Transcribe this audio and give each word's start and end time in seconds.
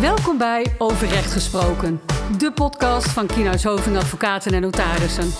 Welkom 0.00 0.38
bij 0.38 0.66
Over 0.78 1.08
Recht 1.08 1.32
Gesproken, 1.32 2.00
de 2.38 2.52
podcast 2.52 3.08
van 3.08 3.26
Kienhuis 3.26 3.64
Hoving 3.64 3.96
Advocaten 3.96 4.52
en 4.52 4.60
Notarissen. 4.60 5.30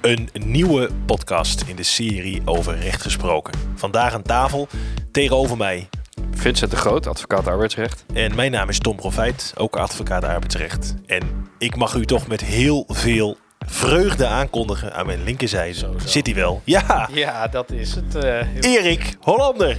Een 0.00 0.30
nieuwe 0.44 0.90
podcast 1.06 1.64
in 1.66 1.76
de 1.76 1.82
serie 1.82 2.42
over 2.44 2.78
recht 2.78 3.02
gesproken. 3.02 3.54
Vandaag 3.74 4.14
aan 4.14 4.22
tafel 4.22 4.68
tegenover 5.10 5.56
mij. 5.56 5.88
Vincent 6.30 6.70
de 6.70 6.76
Groot, 6.76 7.06
advocaat 7.06 7.46
arbeidsrecht. 7.46 8.04
En 8.14 8.34
mijn 8.34 8.50
naam 8.50 8.68
is 8.68 8.78
Tom 8.78 8.96
Profijt, 8.96 9.52
ook 9.56 9.76
advocaat 9.76 10.24
arbeidsrecht. 10.24 10.94
En 11.06 11.48
ik 11.58 11.76
mag 11.76 11.94
u 11.94 12.04
toch 12.04 12.26
met 12.26 12.40
heel 12.40 12.84
veel 12.88 13.36
vreugde 13.66 14.26
aankondigen. 14.26 14.92
Aan 14.94 15.06
mijn 15.06 15.22
linkerzijde 15.24 15.78
Zo, 15.78 15.94
zo. 15.98 16.08
zit 16.08 16.26
hij 16.26 16.34
wel. 16.34 16.62
Ja, 16.64 17.08
Ja, 17.12 17.48
dat 17.48 17.70
is 17.70 17.94
het. 17.94 18.14
eh, 18.14 18.46
Erik 18.60 19.16
Hollander. 19.20 19.76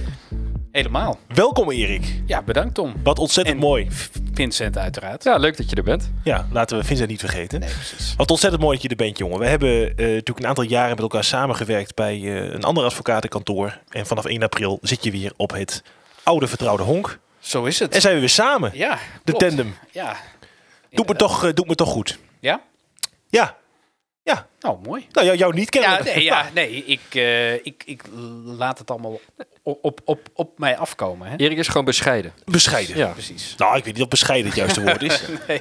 helemaal. 0.72 1.18
Welkom 1.34 1.70
Erik. 1.70 2.22
Ja, 2.26 2.42
bedankt 2.42 2.74
Tom. 2.74 2.94
Wat 3.02 3.18
ontzettend 3.18 3.56
En 3.56 3.62
mooi. 3.62 3.88
Vincent 4.34 4.78
uiteraard. 4.78 5.24
Ja, 5.24 5.36
leuk 5.36 5.56
dat 5.56 5.70
je 5.70 5.76
er 5.76 5.82
bent. 5.82 6.10
Ja, 6.24 6.46
laten 6.52 6.78
we 6.78 6.84
Vincent 6.84 7.08
niet 7.08 7.20
vergeten. 7.20 7.60
Nee, 7.60 7.70
precies. 7.70 8.14
Wat 8.16 8.30
ontzettend 8.30 8.62
mooi 8.62 8.74
dat 8.74 8.82
je 8.82 8.88
er 8.88 8.96
bent, 8.96 9.18
jongen. 9.18 9.38
We 9.38 9.46
hebben 9.46 9.70
eh, 9.88 9.96
natuurlijk 9.96 10.38
een 10.38 10.46
aantal 10.46 10.64
jaren 10.64 10.90
met 10.90 10.98
elkaar 11.00 11.24
samengewerkt 11.24 11.94
bij 11.94 12.14
eh, 12.14 12.52
een 12.52 12.64
ander 12.64 12.84
advocatenkantoor. 12.84 13.78
En 13.88 14.06
vanaf 14.06 14.24
1 14.24 14.42
april 14.42 14.78
zit 14.82 15.04
je 15.04 15.10
weer 15.10 15.32
op 15.36 15.50
het 15.52 15.82
oude 16.22 16.46
vertrouwde 16.46 16.82
honk. 16.82 17.18
Zo 17.38 17.64
is 17.64 17.78
het. 17.78 17.94
En 17.94 18.00
zijn 18.00 18.14
we 18.14 18.20
weer 18.20 18.28
samen. 18.28 18.70
ja, 18.74 18.94
De 19.24 19.32
klopt. 19.32 19.40
tandem. 19.46 19.74
Ja. 19.92 20.16
Doet 20.90 21.08
me, 21.08 21.14
toch, 21.16 21.52
doet 21.54 21.68
me 21.68 21.74
toch 21.74 21.88
goed. 21.88 22.18
Ja? 22.40 22.60
Ja. 23.28 23.56
Ja. 24.26 24.46
Oh, 24.60 24.82
mooi. 24.82 25.06
Nou, 25.12 25.26
jou, 25.26 25.38
jou 25.38 25.54
niet 25.54 25.74
Ja, 25.74 25.80
kennen. 25.96 26.14
nee, 26.14 26.24
ja, 26.24 26.48
nee 26.54 26.84
ik, 26.84 27.00
eh, 27.10 27.54
ik, 27.54 27.82
ik 27.86 28.02
laat 28.44 28.78
het 28.78 28.90
allemaal 28.90 29.20
op, 29.62 29.78
op, 29.82 30.00
op, 30.04 30.28
op 30.34 30.58
mij 30.58 30.76
afkomen. 30.76 31.28
Hè? 31.28 31.36
Erik 31.36 31.58
is 31.58 31.68
gewoon 31.68 31.84
bescheiden. 31.84 32.32
Bescheiden. 32.44 32.96
Ja. 32.96 33.06
Precies. 33.12 33.54
Nou, 33.56 33.76
ik 33.76 33.84
weet 33.84 33.94
niet 33.94 34.02
of 34.02 34.08
bescheiden 34.08 34.46
het 34.46 34.56
juiste 34.56 34.82
woord 34.82 35.02
is. 35.02 35.22
Nee. 35.48 35.60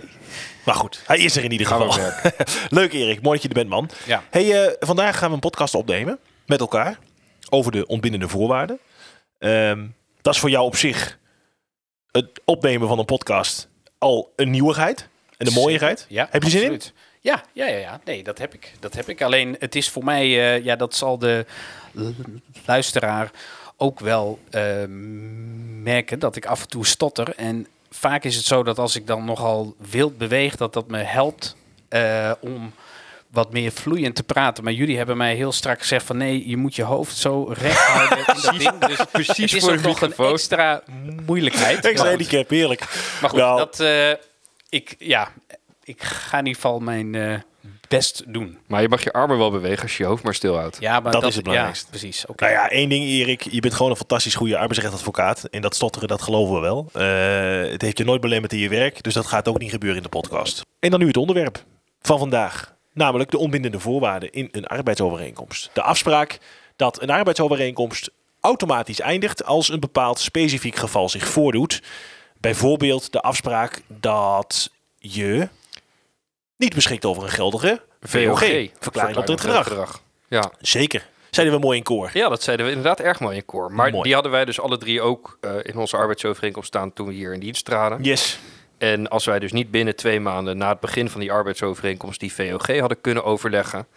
Maar 0.66 0.75
goed, 0.75 1.02
hij 1.05 1.17
is 1.19 1.35
er 1.35 1.44
in 1.44 1.52
ieder 1.52 1.67
geval. 1.67 1.94
Leuk 2.80 2.94
Erik, 2.94 3.22
mooi 3.22 3.33
dat 3.33 3.41
je 3.41 3.47
er 3.47 3.53
bent 3.53 3.69
man. 3.69 3.89
Ja. 4.05 4.23
Hey, 4.30 4.63
eh, 4.66 4.73
vandaag 4.79 5.17
gaan 5.17 5.27
we 5.29 5.33
een 5.33 5.39
podcast 5.39 5.75
opnemen 5.75 6.19
met 6.45 6.59
elkaar 6.59 7.00
over 7.50 7.72
de 7.72 7.85
ontbindende 7.88 8.27
voorwaarden. 8.27 8.79
Ehm, 9.39 9.85
dat 10.22 10.33
is 10.33 10.39
voor 10.39 10.50
jou 10.50 10.66
op 10.66 10.75
zich 10.75 11.19
het 12.11 12.41
opnemen 12.45 12.88
van 12.88 13.00
een 13.00 13.05
podcast 13.05 13.67
al 13.97 14.33
een 14.35 14.50
nieuwigheid 14.50 15.07
en 15.38 15.47
een 15.47 15.53
mooiigheid. 15.53 16.05
Ja, 16.09 16.27
Heb 16.31 16.44
je 16.44 16.50
zin 16.50 16.72
in? 16.72 16.81
Ja, 17.25 17.43
ja, 17.53 17.65
ja, 17.65 17.77
ja. 17.77 17.99
Nee, 18.03 18.23
dat 18.23 18.37
heb 18.37 18.53
ik. 18.53 18.73
Dat 18.79 18.93
heb 18.93 19.09
ik. 19.09 19.21
Alleen, 19.21 19.55
het 19.59 19.75
is 19.75 19.89
voor 19.89 20.03
mij, 20.03 20.23
eh, 20.55 20.63
ja, 20.63 20.75
dat 20.75 20.95
zal 20.95 21.17
de 21.17 21.45
luisteraar 22.65 23.31
ook 23.77 23.99
wel 23.99 24.39
eh, 24.49 24.61
merken 25.83 26.19
dat 26.19 26.35
ik 26.35 26.45
af 26.45 26.61
en 26.61 26.67
toe 26.67 26.85
stotter. 26.85 27.33
En 27.35 27.67
vaak 27.91 28.23
is 28.23 28.35
het 28.35 28.45
zo 28.45 28.63
dat 28.63 28.79
als 28.79 28.95
ik 28.95 29.07
dan 29.07 29.25
nogal 29.25 29.75
wild 29.89 30.17
beweeg, 30.17 30.55
dat 30.55 30.73
dat 30.73 30.87
me 30.87 30.97
helpt 30.97 31.55
eh, 31.87 32.31
om 32.39 32.73
wat 33.27 33.51
meer 33.53 33.71
vloeiend 33.71 34.15
te 34.15 34.23
praten. 34.23 34.63
Maar 34.63 34.73
jullie 34.73 34.97
hebben 34.97 35.17
mij 35.17 35.35
heel 35.35 35.51
strak 35.51 35.79
gezegd 35.79 36.05
van 36.05 36.17
nee, 36.17 36.49
je 36.49 36.57
moet 36.57 36.75
je 36.75 36.83
hoofd 36.83 37.17
zo 37.17 37.43
recht 37.43 37.85
houden. 37.93 38.17
in 38.17 38.23
dat 38.41 38.59
ding. 38.59 38.85
Dus 38.85 39.05
Precies 39.11 39.51
het 39.51 39.61
is 39.61 39.67
voor 39.69 39.81
nog 39.81 40.01
een 40.01 40.13
extra 40.31 40.83
moeilijkheid. 41.25 41.85
Extra 41.85 42.07
handicap, 42.09 42.49
heerlijk. 42.49 42.79
maar 43.21 43.29
goed, 43.29 43.39
Nou. 43.39 43.57
dat, 43.57 43.79
eh, 43.79 44.11
ik, 44.69 44.95
ja, 44.99 45.31
ik 45.86 46.03
ga 46.03 46.38
in 46.38 46.45
ieder 46.45 46.61
geval 46.61 46.80
mijn 46.80 47.16
eh, 47.16 47.39
best 47.88 48.23
doen. 48.28 48.58
Maar 48.67 48.81
je 48.81 48.89
mag 48.89 49.03
je 49.03 49.14
armen 49.14 49.38
wel 49.38 49.52
bewegen 49.52 49.81
als 49.81 49.97
je 49.97 50.03
je 50.03 50.09
hoofd 50.09 50.23
maar 50.23 50.33
stilhoudt. 50.33 50.78
Ja, 50.80 51.00
maar 51.00 51.11
Dat 51.11 51.22
dat, 51.22 51.30
is 51.30 51.36
het 51.36 51.44
belangrijkste. 51.44 51.86
Ja, 51.86 51.97
precies. 51.97 52.25
Oké. 52.25 52.44
Nou 52.44 52.55
ja, 52.55 52.69
één 52.69 52.89
ding 52.89 53.05
Erik, 53.05 53.41
je 53.41 53.59
bent 53.59 53.73
gewoon 53.73 53.91
een 53.91 53.97
fantastisch 53.97 54.36
goede 54.36 54.58
arbeidsrechtadvocaat. 54.58 55.44
En 55.44 55.61
dat 55.61 55.75
stotteren, 55.75 56.08
dat 56.08 56.22
geloven 56.22 56.56
we 56.56 56.62
wel. 56.62 56.90
Eh, 56.94 57.72
het 57.72 57.81
heeft 57.81 57.97
je 57.97 58.03
nooit 58.03 58.22
belemmerd 58.22 58.53
in 58.53 58.59
je 58.59 58.69
werk, 58.69 59.03
dus 59.03 59.13
dat 59.13 59.25
gaat 59.25 59.47
ook 59.47 59.59
niet 59.59 59.72
gebeuren 59.72 59.97
in 59.97 60.03
de 60.03 60.09
podcast. 60.09 60.62
En 60.79 60.90
dan 60.90 61.00
nu 61.00 61.07
het 61.07 61.18
onderwerp 61.18 61.63
van 62.01 62.19
vandaag. 62.19 62.74
Namelijk 62.94 63.31
de 63.31 63.38
onbindende 63.38 63.79
voorwaarden 63.79 64.31
in 64.31 64.50
een 64.51 64.66
arbeidsovereenkomst. 64.66 65.69
De 65.74 65.81
afspraak 65.81 66.40
dat 66.75 67.01
een 67.01 67.09
arbeidsovereenkomst 67.09 68.09
automatisch 68.40 69.00
eindigt 69.00 69.45
als 69.45 69.69
een 69.69 69.79
bepaald 69.79 70.19
specifiek 70.19 70.75
geval 70.75 71.09
zich 71.09 71.28
voordoet. 71.28 71.81
Bijvoorbeeld 72.38 73.12
de 73.12 73.22
afspraak 73.22 73.81
dat 73.88 74.69
je 74.97 75.50
niet 76.57 76.75
beschikt 76.75 77.05
over 77.05 77.23
een 77.23 77.29
geldige 77.29 77.81
VOG, 78.01 78.69
verklaring 78.79 79.17
op 79.17 79.27
het 79.27 79.41
gedrag. 79.41 80.01
Ja. 80.27 80.51
Zeker. 80.59 81.07
Zeiden 81.29 81.55
we 81.55 81.61
mooi 81.61 81.77
in 81.77 81.83
koor. 81.83 82.09
ja, 82.13 82.29
dat 82.29 82.43
zeiden 82.43 82.66
we 82.66 82.71
inderdaad 82.71 82.99
erg 82.99 83.19
mooi 83.19 83.35
in 83.35 83.45
koor. 83.45 83.71
Maar 83.71 83.91
Mooi. 83.91 84.03
die 84.03 84.13
hadden 84.13 84.31
wij 84.31 84.45
dus 84.45 84.59
alle 84.59 84.77
drie 84.77 85.01
ook 85.01 85.38
eh, 85.41 85.51
in 85.61 85.77
onze 85.77 85.97
arbeidsovereenkomst 85.97 86.67
staan 86.67 86.94
toen 86.94 87.07
we 87.07 87.13
hier 87.13 87.33
in 87.33 87.39
dienst 87.39 87.65
traden. 87.65 88.03
Yes. 88.03 88.39
En 88.77 89.07
als 89.07 89.25
wij 89.25 89.39
dus 89.39 89.51
niet 89.51 89.71
binnen 89.71 89.95
twee 89.95 90.19
maanden 90.19 90.57
na 90.57 90.69
het 90.69 90.79
begin 90.79 91.09
van 91.09 91.19
die 91.21 91.31
arbeidsovereenkomst 91.31 92.19
die 92.19 92.33
VOG 92.33 92.79
hadden 92.79 93.01
kunnen 93.01 93.23
overleggen, 93.23 93.88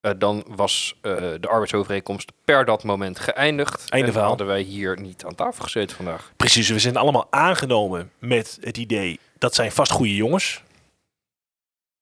eh, 0.00 0.12
dan 0.18 0.44
was 0.48 0.94
eh, 1.00 1.12
de 1.40 1.48
arbeidsovereenkomst 1.48 2.32
per 2.44 2.64
dat 2.64 2.84
moment 2.84 3.18
geëindigd. 3.18 3.84
Einde 3.88 4.06
en 4.06 4.12
verhaal. 4.12 4.28
hadden 4.28 4.46
wij 4.46 4.60
hier 4.60 5.00
niet 5.00 5.24
aan 5.24 5.34
tafel 5.34 5.64
gezeten 5.64 5.96
vandaag. 5.96 6.32
Precies, 6.36 6.68
we 6.68 6.78
zijn 6.78 6.96
allemaal 6.96 7.26
aangenomen 7.30 8.10
met 8.18 8.58
het 8.60 8.76
idee 8.76 9.18
dat 9.38 9.54
zijn 9.54 9.72
vast 9.72 9.92
goede 9.92 10.14
jongens. 10.14 10.62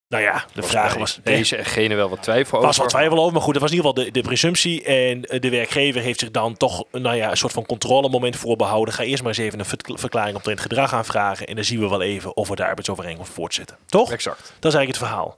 Nou 0.08 0.22
ja, 0.22 0.44
de 0.54 0.60
Was 0.60 0.70
vraag 0.70 0.94
was. 0.94 1.18
Deze 1.22 1.56
en 1.56 1.64
gene 1.64 1.94
wel 1.94 2.08
wat 2.08 2.22
twijfel 2.22 2.58
Er 2.58 2.64
was 2.64 2.70
over. 2.70 2.82
wat 2.82 2.90
twijfel 2.90 3.18
over, 3.18 3.32
maar 3.32 3.42
goed, 3.42 3.52
dat 3.52 3.62
was 3.62 3.70
in 3.70 3.76
ieder 3.76 3.90
geval 3.90 4.04
de, 4.06 4.12
de 4.20 4.26
presumptie. 4.26 4.82
En 4.84 5.24
eh, 5.24 5.40
de 5.40 5.50
werkgever 5.50 6.00
heeft 6.00 6.20
zich 6.20 6.30
dan 6.30 6.56
toch 6.56 6.84
nou 6.92 7.16
ja, 7.16 7.30
een 7.30 7.36
soort 7.36 7.52
van 7.52 7.66
controlemoment 7.66 8.36
voorbehouden. 8.36 8.94
Ga 8.94 9.02
eerst 9.02 9.22
maar 9.22 9.32
eens 9.32 9.40
even 9.46 9.58
een 9.58 9.64
ver- 9.64 9.78
verklaring 9.98 10.36
omtrent 10.36 10.60
gedrag 10.60 10.92
aanvragen. 10.94 11.46
En 11.46 11.54
dan 11.54 11.64
zien 11.64 11.80
we 11.80 11.88
wel 11.88 12.02
even 12.02 12.36
of 12.36 12.48
we 12.48 12.56
de 12.56 12.64
arbeidsovereenkomst 12.64 13.32
voortzetten. 13.32 13.76
Toch? 13.86 14.12
Exact. 14.12 14.38
Dat 14.38 14.72
is 14.72 14.78
eigenlijk 14.78 14.88
het 14.88 14.98
verhaal. 15.08 15.36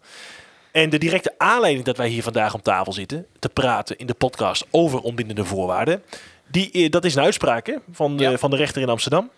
En 0.72 0.90
de 0.90 0.98
directe 0.98 1.34
aanleiding 1.38 1.84
dat 1.84 1.96
wij 1.96 2.08
hier 2.08 2.22
vandaag 2.22 2.54
om 2.54 2.62
tafel 2.62 2.92
zitten, 2.92 3.26
te 3.38 3.48
praten 3.48 3.96
in 3.96 4.06
de 4.06 4.14
podcast 4.14 4.66
over 4.70 5.00
onbindende 5.00 5.44
voorwaarden, 5.44 6.02
die, 6.46 6.70
eh, 6.72 6.90
dat 6.90 7.04
is 7.04 7.14
een 7.14 7.22
uitspraak 7.22 7.66
hè, 7.66 7.74
van, 7.92 8.16
de, 8.16 8.22
Ja. 8.22 8.38
van 8.38 8.50
de 8.50 8.56
rechter 8.56 8.82
in 8.82 8.88
Amsterdam. 8.88 9.30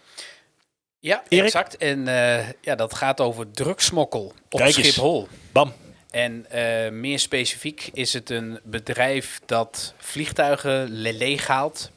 Ja, 1.01 1.23
Erik? 1.29 1.45
exact. 1.45 1.77
En 1.77 2.09
eh, 2.09 2.49
ja, 2.61 2.75
dat 2.75 2.95
gaat 2.95 3.21
over 3.21 3.51
drugsmokkel 3.51 4.35
op. 4.51 4.61
Schiphol. 4.67 5.29
Bam. 5.53 5.73
En 6.11 6.47
eh, 6.51 6.91
meer 6.91 7.19
specifiek 7.19 7.91
is 7.93 8.13
het 8.13 8.31
een 8.31 8.61
bedrijf 8.63 9.41
dat 9.47 9.95
vliegtuigen 9.97 10.89
le- 10.91 11.11
leeghaalt. 11.13 11.91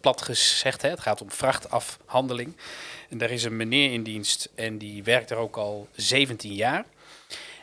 Plat 0.00 0.22
gezegd, 0.22 0.82
hè, 0.82 0.88
het 0.90 1.00
gaat 1.00 1.20
om 1.22 1.30
vrachtafhandeling. 1.30 2.56
En 3.10 3.18
daar 3.18 3.30
is 3.30 3.44
een 3.44 3.56
meneer 3.56 3.92
in 3.92 4.02
dienst 4.02 4.48
en 4.54 4.78
die 4.78 5.02
werkt 5.04 5.30
er 5.30 5.36
ook 5.36 5.56
al 5.56 5.88
17 5.94 6.54
jaar. 6.54 6.84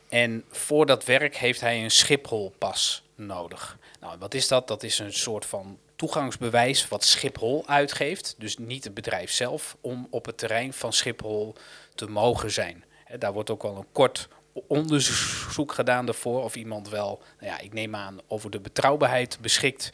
En 0.10 0.44
voor 0.52 0.86
dat 0.86 1.06
werk 1.06 1.36
heeft 1.38 1.62
hij 1.62 1.84
een 1.84 1.92
Schipholpas 1.92 3.04
nodig. 3.16 3.78
Nou, 4.00 4.18
wat 4.20 4.34
is 4.34 4.48
dat? 4.48 4.68
Dat 4.68 4.84
is 4.84 5.00
een 5.00 5.14
soort 5.14 5.46
van 5.46 5.78
toegangsbewijs 6.04 6.88
wat 6.88 7.04
Schiphol 7.04 7.68
uitgeeft. 7.68 8.36
Dus 8.38 8.58
niet 8.58 8.84
het 8.84 8.94
bedrijf 8.94 9.32
zelf, 9.32 9.78
om 9.82 10.08
op 10.10 10.26
het 10.26 10.38
terrein 10.38 10.74
van 10.74 10.94
Schiphol 10.94 11.56
te 11.96 12.10
mogen 12.10 12.52
zijn. 12.52 12.84
Daar 13.18 13.34
wordt 13.34 13.50
ook 13.50 13.62
wel 13.62 13.78
een 13.78 13.92
kort 13.92 14.28
onderzoek 14.68 15.74
gedaan 15.74 16.06
daarvoor. 16.06 16.44
Of 16.44 16.56
iemand 16.56 16.90
wel, 16.90 17.22
nou 17.40 17.52
ja, 17.52 17.60
ik 17.60 17.74
neem 17.74 17.96
aan, 17.96 18.20
over 18.28 18.52
de 18.52 18.60
betrouwbaarheid 18.60 19.38
beschikt 19.42 19.90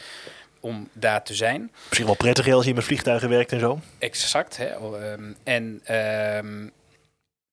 om 0.60 0.90
daar 0.94 1.24
te 1.24 1.34
zijn. 1.34 1.72
Misschien 1.86 2.06
wel 2.06 2.16
prettig 2.16 2.54
als 2.54 2.66
je 2.66 2.74
met 2.74 2.84
vliegtuigen 2.84 3.30
werkt 3.30 3.52
en 3.52 3.60
zo. 3.60 3.80
Exact. 3.98 4.58
Hè? 4.58 4.66
Ehm, 4.66 5.34
en, 5.44 5.82
ehm, 5.84 6.68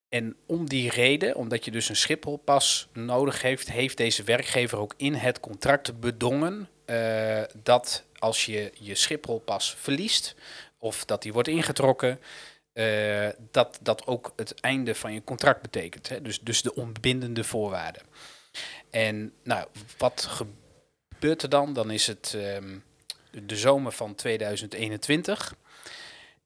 en 0.09 0.37
om 0.47 0.69
die 0.69 0.91
reden, 0.91 1.35
omdat 1.35 1.65
je 1.65 1.71
dus 1.71 1.89
een 1.89 1.97
Schipholpas 1.97 2.89
nodig 2.93 3.43
heeft, 3.43 3.71
heeft 3.71 3.97
deze 3.97 4.23
werkgever 4.23 4.79
ook 4.79 4.95
in 4.97 5.15
het 5.15 5.41
contract 5.41 6.01
bedongen 6.01 6.69
eh, 6.87 7.43
dat 7.63 8.05
als 8.19 8.47
je 8.47 8.73
je 8.79 8.95
Schipholpas 8.95 9.75
verliest 9.75 10.35
of 10.79 11.05
dat 11.05 11.23
die 11.23 11.33
wordt 11.33 11.49
ingetrokken, 11.49 12.21
eh, 12.73 13.29
dat 13.51 13.79
dat 13.83 14.07
ook 14.07 14.33
het 14.37 14.61
einde 14.61 14.95
van 14.95 15.13
je 15.13 15.25
contract 15.25 15.63
betekent. 15.63 16.09
Hè? 16.09 16.23
Dus, 16.23 16.41
dus 16.41 16.63
de 16.63 16.75
onbindende 16.75 17.45
voorwaarden. 17.45 18.03
En 18.91 19.33
nou, 19.43 19.67
wat 19.99 20.29
gebeurt 20.29 21.43
er 21.43 21.49
dan? 21.49 21.73
Dan 21.73 21.91
is 21.91 22.07
het 22.07 22.35
ehm, 22.37 22.79
de 23.31 23.57
zomer 23.57 23.93
van 23.93 24.15
2021. 24.15 25.55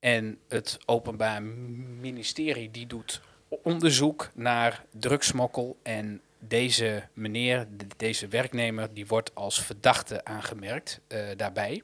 En 0.01 0.39
het 0.49 0.79
Openbaar 0.87 1.43
Ministerie 1.43 2.71
die 2.71 2.87
doet 2.87 3.21
onderzoek 3.49 4.31
naar 4.35 4.85
drugsmokkel. 4.91 5.79
En 5.83 6.21
deze 6.41 7.03
meneer, 7.13 7.67
de- 7.77 7.87
deze 7.97 8.29
werknemer, 8.29 8.95
die 8.95 9.07
wordt 9.07 9.35
als 9.35 9.63
verdachte 9.63 10.25
aangemerkt 10.25 11.01
eh, 11.07 11.19
daarbij. 11.37 11.83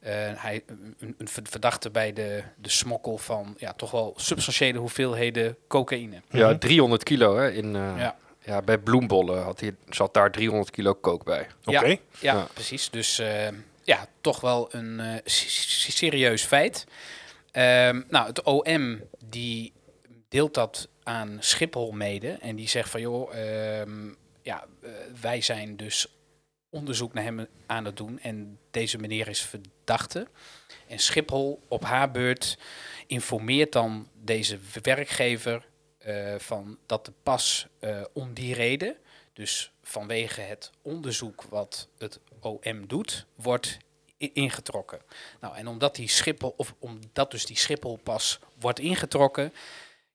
Eh, 0.00 0.12
hij, 0.36 0.62
een, 0.98 1.14
een 1.18 1.28
verdachte 1.28 1.90
bij 1.90 2.12
de, 2.12 2.42
de 2.56 2.68
smokkel 2.70 3.18
van 3.18 3.54
ja, 3.58 3.72
toch 3.72 3.90
wel 3.90 4.12
substantiële 4.16 4.78
hoeveelheden 4.78 5.56
cocaïne. 5.68 6.22
Ja, 6.30 6.48
Mhm. 6.48 6.58
300 6.58 7.02
kilo 7.02 7.36
hè, 7.36 7.50
in, 7.50 7.76
eh, 7.76 7.92
Ja. 7.96 8.16
Ja, 8.44 8.62
bij 8.62 8.78
bloembollen 8.78 9.42
had 9.42 9.60
hij, 9.60 9.74
zat 9.88 10.14
daar 10.14 10.30
300 10.30 10.70
kilo 10.70 10.94
kook 10.94 11.24
bij. 11.24 11.46
Oké. 11.64 11.86
Ja, 11.86 11.96
Ja. 12.20 12.46
precies. 12.52 12.90
Dus 12.90 13.18
eh, 13.18 13.48
ja, 13.82 14.06
toch 14.20 14.40
wel 14.40 14.74
een 14.74 15.00
eh, 15.00 15.14
serieus 15.24 16.42
feit. 16.44 16.86
Ehm, 17.50 18.00
nou, 18.08 18.26
het 18.26 18.42
OM 18.42 19.00
die 19.24 19.72
deelt 20.28 20.54
dat 20.54 20.88
aan 21.08 21.36
Schiphol 21.40 21.90
mede. 21.90 22.30
En 22.30 22.56
die 22.56 22.68
zegt 22.68 22.90
van 22.90 23.00
joh, 23.00 23.34
ehm, 23.34 24.08
ja, 24.42 24.64
eh, 24.82 24.90
wij 25.20 25.40
zijn 25.40 25.76
dus 25.76 26.06
onderzoek 26.70 27.12
naar 27.12 27.24
hem 27.24 27.46
aan 27.66 27.84
het 27.84 27.96
doen. 27.96 28.18
En 28.18 28.58
deze 28.70 28.98
meneer 28.98 29.28
is 29.28 29.42
verdachte. 29.42 30.28
En 30.86 30.98
Schiphol 30.98 31.60
op 31.68 31.84
haar 31.84 32.10
beurt 32.10 32.58
informeert 33.06 33.72
dan 33.72 34.08
deze 34.14 34.58
werkgever 34.82 35.68
eh, 35.98 36.34
van 36.38 36.78
dat 36.86 37.04
de 37.04 37.12
pas 37.22 37.66
eh, 37.78 38.02
om 38.12 38.34
die 38.34 38.54
reden, 38.54 38.96
dus 39.32 39.72
vanwege 39.82 40.40
het 40.40 40.70
onderzoek 40.82 41.42
wat 41.42 41.88
het 41.98 42.20
OM 42.40 42.86
doet, 42.86 43.26
wordt 43.34 43.78
ingetrokken. 44.16 45.00
Nou, 45.40 45.56
en 45.56 45.66
omdat 45.66 45.94
die 45.94 46.08
Schiphol, 46.08 46.54
of 46.56 46.74
omdat 46.78 47.30
dus 47.30 47.46
die 47.46 47.56
Schipholpas 47.56 48.38
wordt 48.58 48.78
ingetrokken, 48.78 49.52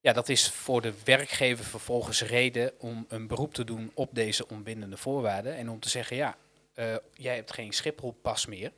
ja, 0.04 0.14
dat 0.14 0.30
is 0.30 0.50
voor 0.50 0.82
de 0.82 0.94
werkgever 1.04 1.66
vervolgens 1.66 2.22
reden 2.22 2.72
om 2.80 3.06
een 3.08 3.28
beroep 3.28 3.54
te 3.54 3.64
doen 3.64 3.92
op 3.94 4.10
deze 4.12 4.48
onbindende 4.48 4.98
voorwaarden 4.98 5.56
en 5.56 5.70
om 5.70 5.80
te 5.80 5.90
zeggen, 5.90 6.16
ja, 6.16 6.38
eh, 6.74 6.96
jij 7.14 7.36
hebt 7.36 7.54
geen 7.54 7.72
Schipholpas 7.72 8.46
meer. 8.46 8.72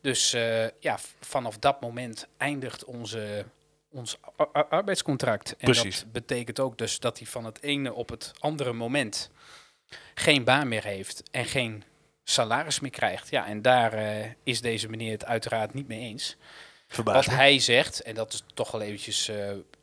Dus 0.00 0.32
eh, 0.32 0.66
ja, 0.80 0.98
vanaf 1.20 1.58
dat 1.58 1.80
moment 1.80 2.26
eindigt 2.36 2.84
onze, 2.84 3.44
ons 3.90 4.16
ar- 4.36 4.48
ar- 4.52 4.68
arbeidscontract. 4.68 5.56
En 5.56 5.64
Precies. 5.64 6.00
dat 6.00 6.12
betekent 6.12 6.60
ook 6.60 6.78
dus 6.78 6.98
dat 6.98 7.18
hij 7.18 7.26
van 7.26 7.44
het 7.44 7.62
ene 7.62 7.92
op 7.92 8.08
het 8.08 8.32
andere 8.38 8.72
moment 8.72 9.30
geen 10.14 10.44
baan 10.44 10.68
meer 10.68 10.84
heeft 10.84 11.22
en 11.30 11.44
geen 11.44 11.84
salaris 12.24 12.80
meer 12.80 12.90
krijgt. 12.90 13.30
Ja, 13.30 13.46
en 13.46 13.62
daar 13.62 13.92
eh, 13.92 14.30
is 14.42 14.60
deze 14.60 14.88
meneer 14.88 15.12
het 15.12 15.24
uiteraard 15.24 15.74
niet 15.74 15.88
mee 15.88 16.00
eens. 16.00 16.36
Verbaas 16.88 17.26
Wat 17.26 17.34
hij 17.34 17.58
zegt, 17.58 18.02
en 18.02 18.14
dat 18.14 18.32
is 18.32 18.42
toch 18.54 18.70
wel 18.70 18.80
eventjes 18.80 19.30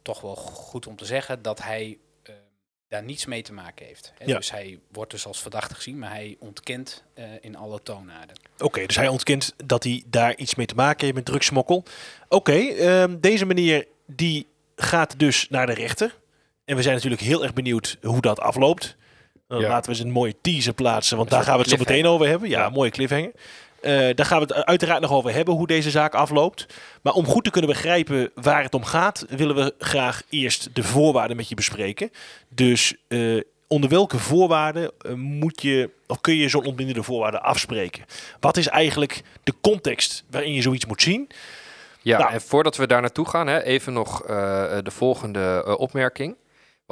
toch 0.02 0.22
wel 0.22 0.36
goed 0.36 0.88
om 0.88 0.96
te 0.96 1.06
zeggen, 1.06 1.42
dat 1.42 1.62
hij 1.64 1.98
eh, 2.24 2.34
daar 2.88 3.04
niets 3.04 3.26
mee 3.26 3.42
te 3.42 3.54
maken 3.54 3.86
heeft. 3.86 4.14
Hè. 4.18 4.26
Ja. 4.26 4.36
Dus 4.36 4.52
hij 4.52 4.80
wordt 4.92 5.12
dus 5.12 5.26
als 5.26 5.42
verdachte 5.42 5.76
gezien, 5.76 6.00
maar 6.00 6.10
hij 6.10 6.36
ontkent 6.40 7.04
eh, 7.14 7.24
in 7.42 7.56
alle 7.56 7.84
toonaarden. 7.84 8.36
Oké, 8.60 8.86
dus 8.86 8.96
hij 8.96 9.08
ontkent 9.08 9.54
dat 9.66 9.84
hij 9.84 10.04
daar 10.08 10.36
iets 10.36 10.56
mee 10.56 10.66
te 10.66 10.76
maken 10.76 11.02
heeft 11.04 11.16
met 11.16 11.26
drugsmokkel. 11.26 11.84
Oké, 12.30 12.54
ehm, 12.58 13.20
deze 13.20 13.46
meneer 13.46 13.88
die 14.08 14.48
gaat 14.76 15.20
dus 15.20 15.48
naar 15.50 15.66
de 15.66 15.74
rechter. 15.74 16.20
En 16.66 16.76
we 16.76 16.82
zijn 16.82 16.96
natuurlijk 16.96 17.22
heel 17.22 17.44
erg 17.44 17.54
benieuwd 17.54 17.98
hoe 18.02 18.22
dat 18.22 18.40
afloopt. 18.40 18.96
Dan 19.48 19.60
Ja. 19.60 19.68
laten 19.68 19.92
we 19.92 19.98
eens 19.98 20.06
een 20.06 20.12
mooie 20.14 20.36
teaser 20.42 20.74
plaatsen, 20.74 21.18
want 21.18 21.30
daar 21.30 21.44
gaan 21.44 21.54
we 21.56 21.62
het 21.62 21.70
zo 21.70 21.78
meteen 21.78 22.06
over 22.06 22.28
hebben. 22.28 22.50
Ja, 22.50 22.60
Ja. 22.60 22.70
mooie 22.70 22.90
cliffhanger. 22.92 23.32
Eh, 23.82 24.16
daar 24.16 24.26
gaan 24.26 24.40
we 24.40 24.54
het 24.54 24.66
uiteraard 24.66 25.02
nog 25.02 25.12
over 25.12 25.34
hebben, 25.34 25.54
hoe 25.54 25.68
deze 25.68 25.90
zaak 25.90 26.16
afloopt. 26.16 26.66
Maar 27.02 27.14
om 27.14 27.26
goed 27.26 27.44
te 27.44 27.50
kunnen 27.50 27.70
begrijpen 27.70 28.32
waar 28.36 28.64
het 28.64 28.74
om 28.74 28.84
gaat, 28.84 29.26
willen 29.30 29.56
we 29.56 29.74
graag 29.80 30.22
eerst 30.30 30.70
de 30.76 30.84
voorwaarden 30.84 31.38
met 31.38 31.50
je 31.50 31.56
bespreken. 31.56 32.12
Dus 32.50 32.96
eh, 33.08 33.42
onder 33.68 33.90
welke 33.90 34.18
voorwaarden 34.18 34.92
eh, 34.98 35.14
moet 35.14 35.62
je, 35.62 35.90
of 36.08 36.22
kun 36.22 36.36
je 36.36 36.50
zo'n 36.50 36.66
ontbindende 36.66 37.04
voorwaarden 37.04 37.44
afspreken? 37.44 38.06
Wat 38.40 38.58
is 38.58 38.68
eigenlijk 38.68 39.22
de 39.44 39.54
context 39.62 40.24
waarin 40.30 40.54
je 40.54 40.62
zoiets 40.62 40.86
moet 40.86 41.02
zien? 41.02 41.30
Ja, 42.02 42.18
Nou. 42.18 42.34
en 42.34 42.42
voordat 42.42 42.76
we 42.78 42.88
daar 42.88 43.02
naartoe 43.02 43.28
gaan, 43.28 43.48
hè, 43.48 43.64
even 43.64 43.94
nog 43.94 44.22
de 44.22 44.92
volgende 44.92 45.76
opmerking. 45.78 46.36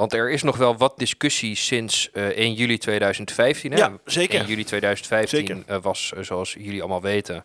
Want 0.00 0.12
er 0.12 0.30
is 0.30 0.42
nog 0.42 0.56
wel 0.56 0.76
wat 0.76 0.98
discussie 0.98 1.54
sinds 1.54 2.10
eh 2.10 2.26
1 2.26 2.52
juli 2.52 2.78
2015. 2.78 3.72
Hè? 3.72 3.78
Ja, 3.78 3.92
zeker. 4.04 4.38
1 4.40 4.48
juli 4.48 4.64
2015 4.64 5.46
Zeker. 5.46 5.62
eh, 5.66 5.82
was, 5.82 6.12
eh, 6.16 6.22
zoals 6.22 6.52
jullie 6.52 6.80
allemaal 6.80 7.00
weten, 7.00 7.44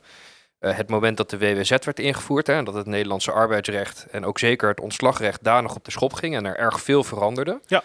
eh, 0.59 0.77
het 0.77 0.89
moment 0.89 1.17
dat 1.17 1.29
de 1.29 1.37
WWZ 1.37 1.69
werd 1.69 1.99
ingevoerd. 1.99 2.47
Hè, 2.47 2.53
en 2.53 2.63
dat 2.63 2.73
het 2.73 2.85
Nederlandse 2.85 3.31
arbeidsrecht 3.31 4.05
en 4.11 4.25
ook 4.25 4.39
zeker 4.39 4.69
het 4.69 4.79
ontslagrecht 4.79 5.43
daar 5.43 5.61
nog 5.61 5.75
op 5.75 5.85
de 5.85 5.91
schop 5.91 6.13
ging 6.13 6.35
en 6.35 6.45
er 6.45 6.57
erg 6.57 6.81
veel 6.81 7.03
veranderde. 7.03 7.61
Ja. 7.67 7.83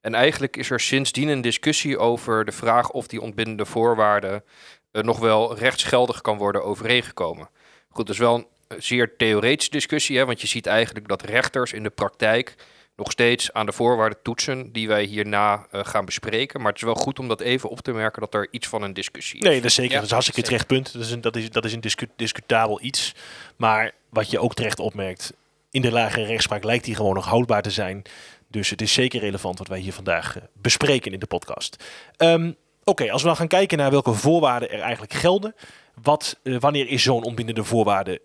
En 0.00 0.14
eigenlijk 0.14 0.56
is 0.56 0.70
er 0.70 0.80
sindsdien 0.80 1.28
een 1.28 1.40
discussie 1.40 1.98
over 1.98 2.44
de 2.44 2.52
vraag 2.52 2.90
of 2.90 3.06
die 3.06 3.20
ontbindende 3.20 3.66
voorwaarden 3.66 4.44
eh, 4.92 5.02
nog 5.02 5.18
wel 5.18 5.56
rechtsgeldig 5.56 6.20
kan 6.20 6.38
worden 6.38 6.64
overeengekomen. 6.64 7.48
Goed, 7.88 8.06
dat 8.06 8.14
is 8.14 8.20
wel 8.20 8.34
een 8.34 8.46
eh, 8.68 8.76
zeer 8.80 9.16
theoretische 9.16 9.70
discussie, 9.70 10.18
hè, 10.18 10.26
want 10.26 10.40
je 10.40 10.46
ziet 10.46 10.66
eigenlijk 10.66 11.08
dat 11.08 11.22
rechters 11.22 11.72
in 11.72 11.82
de 11.82 11.90
praktijk 11.90 12.54
nog 13.00 13.10
steeds 13.10 13.52
aan 13.52 13.66
de 13.66 13.72
voorwaarden 13.72 14.18
toetsen 14.22 14.72
die 14.72 14.88
wij 14.88 15.04
hierna 15.04 15.66
eh, 15.70 15.80
gaan 15.84 16.04
bespreken. 16.04 16.60
Maar 16.60 16.68
het 16.68 16.80
is 16.80 16.86
wel 16.86 16.94
goed 16.94 17.18
om 17.18 17.28
dat 17.28 17.40
even 17.40 17.68
op 17.68 17.80
te 17.80 17.92
merken 17.92 18.20
dat 18.20 18.34
er 18.34 18.48
iets 18.50 18.68
van 18.68 18.82
een 18.82 18.92
discussie 18.94 19.38
is. 19.38 19.44
Nee, 19.44 19.56
dat 19.56 19.64
is 19.64 19.74
zeker. 19.74 19.92
Ja, 19.92 19.96
dat 19.96 20.04
is 20.04 20.10
een 20.10 20.16
hartstikke 20.16 20.48
zeker. 20.50 20.66
terecht 20.66 20.84
punt. 20.84 20.98
Dat 20.98 21.08
is 21.08 21.14
een, 21.14 21.20
dat 21.20 21.36
is, 21.36 21.50
dat 21.50 21.64
is 21.64 21.72
een 21.72 21.80
discu- 21.80 22.10
discutabel 22.16 22.82
iets. 22.82 23.14
Maar 23.56 23.92
wat 24.10 24.30
je 24.30 24.38
ook 24.38 24.54
terecht 24.54 24.80
opmerkt, 24.80 25.32
in 25.70 25.82
de 25.82 25.92
lagere 25.92 26.24
rechtspraak 26.24 26.64
lijkt 26.64 26.84
die 26.84 26.94
gewoon 26.94 27.14
nog 27.14 27.26
houdbaar 27.26 27.62
te 27.62 27.70
zijn. 27.70 28.02
Dus 28.48 28.70
het 28.70 28.82
is 28.82 28.92
zeker 28.92 29.20
relevant 29.20 29.58
wat 29.58 29.68
wij 29.68 29.78
hier 29.78 29.92
vandaag 29.92 30.36
eh, 30.36 30.42
bespreken 30.54 31.12
in 31.12 31.20
de 31.20 31.26
podcast. 31.26 31.84
Ehm, 32.16 32.52
Oké, 32.84 33.10
als 33.10 33.22
we 33.22 33.28
dan 33.28 33.36
gaan 33.36 33.48
kijken 33.48 33.78
naar 33.78 33.90
welke 33.90 34.12
voorwaarden 34.12 34.70
er 34.70 34.80
eigenlijk 34.80 35.12
gelden. 35.12 35.54
Wat, 36.02 36.38
eh, 36.42 36.56
wanneer 36.58 36.88
is 36.88 37.02
zo'n 37.02 37.24
ontbindende 37.24 37.64
voorwaarde 37.64 38.20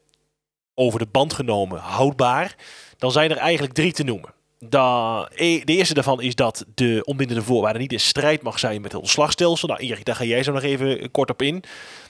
over 0.74 1.00
de 1.00 1.08
band 1.12 1.34
genomen 1.34 1.80
houdbaar? 1.80 2.56
Dan 2.98 3.12
zijn 3.12 3.32
er 3.32 3.38
eigenlijk 3.38 3.74
drie 3.74 3.92
te 3.94 4.04
noemen. 4.04 4.34
Da, 4.70 5.30
e- 5.36 5.64
de 5.64 5.74
eerste 5.74 5.94
daarvan 5.94 6.22
is 6.22 6.36
dat 6.36 6.66
de 6.76 7.02
ontbindende 7.06 7.42
voorwaarde 7.44 7.80
niet 7.80 7.92
in 7.92 8.00
strijd 8.00 8.42
mag 8.42 8.60
zijn 8.60 8.82
met 8.82 8.92
het 8.92 9.02
ontslagstelsel. 9.02 9.68
Nou, 9.68 9.80
Erik, 9.80 10.06
daar 10.06 10.16
ga 10.16 10.24
jij 10.24 10.44
zo 10.44 10.52
nog 10.52 10.64
even 10.64 11.00
eh, 11.00 11.08
kort 11.12 11.30
op 11.30 11.42
in. 11.42 11.64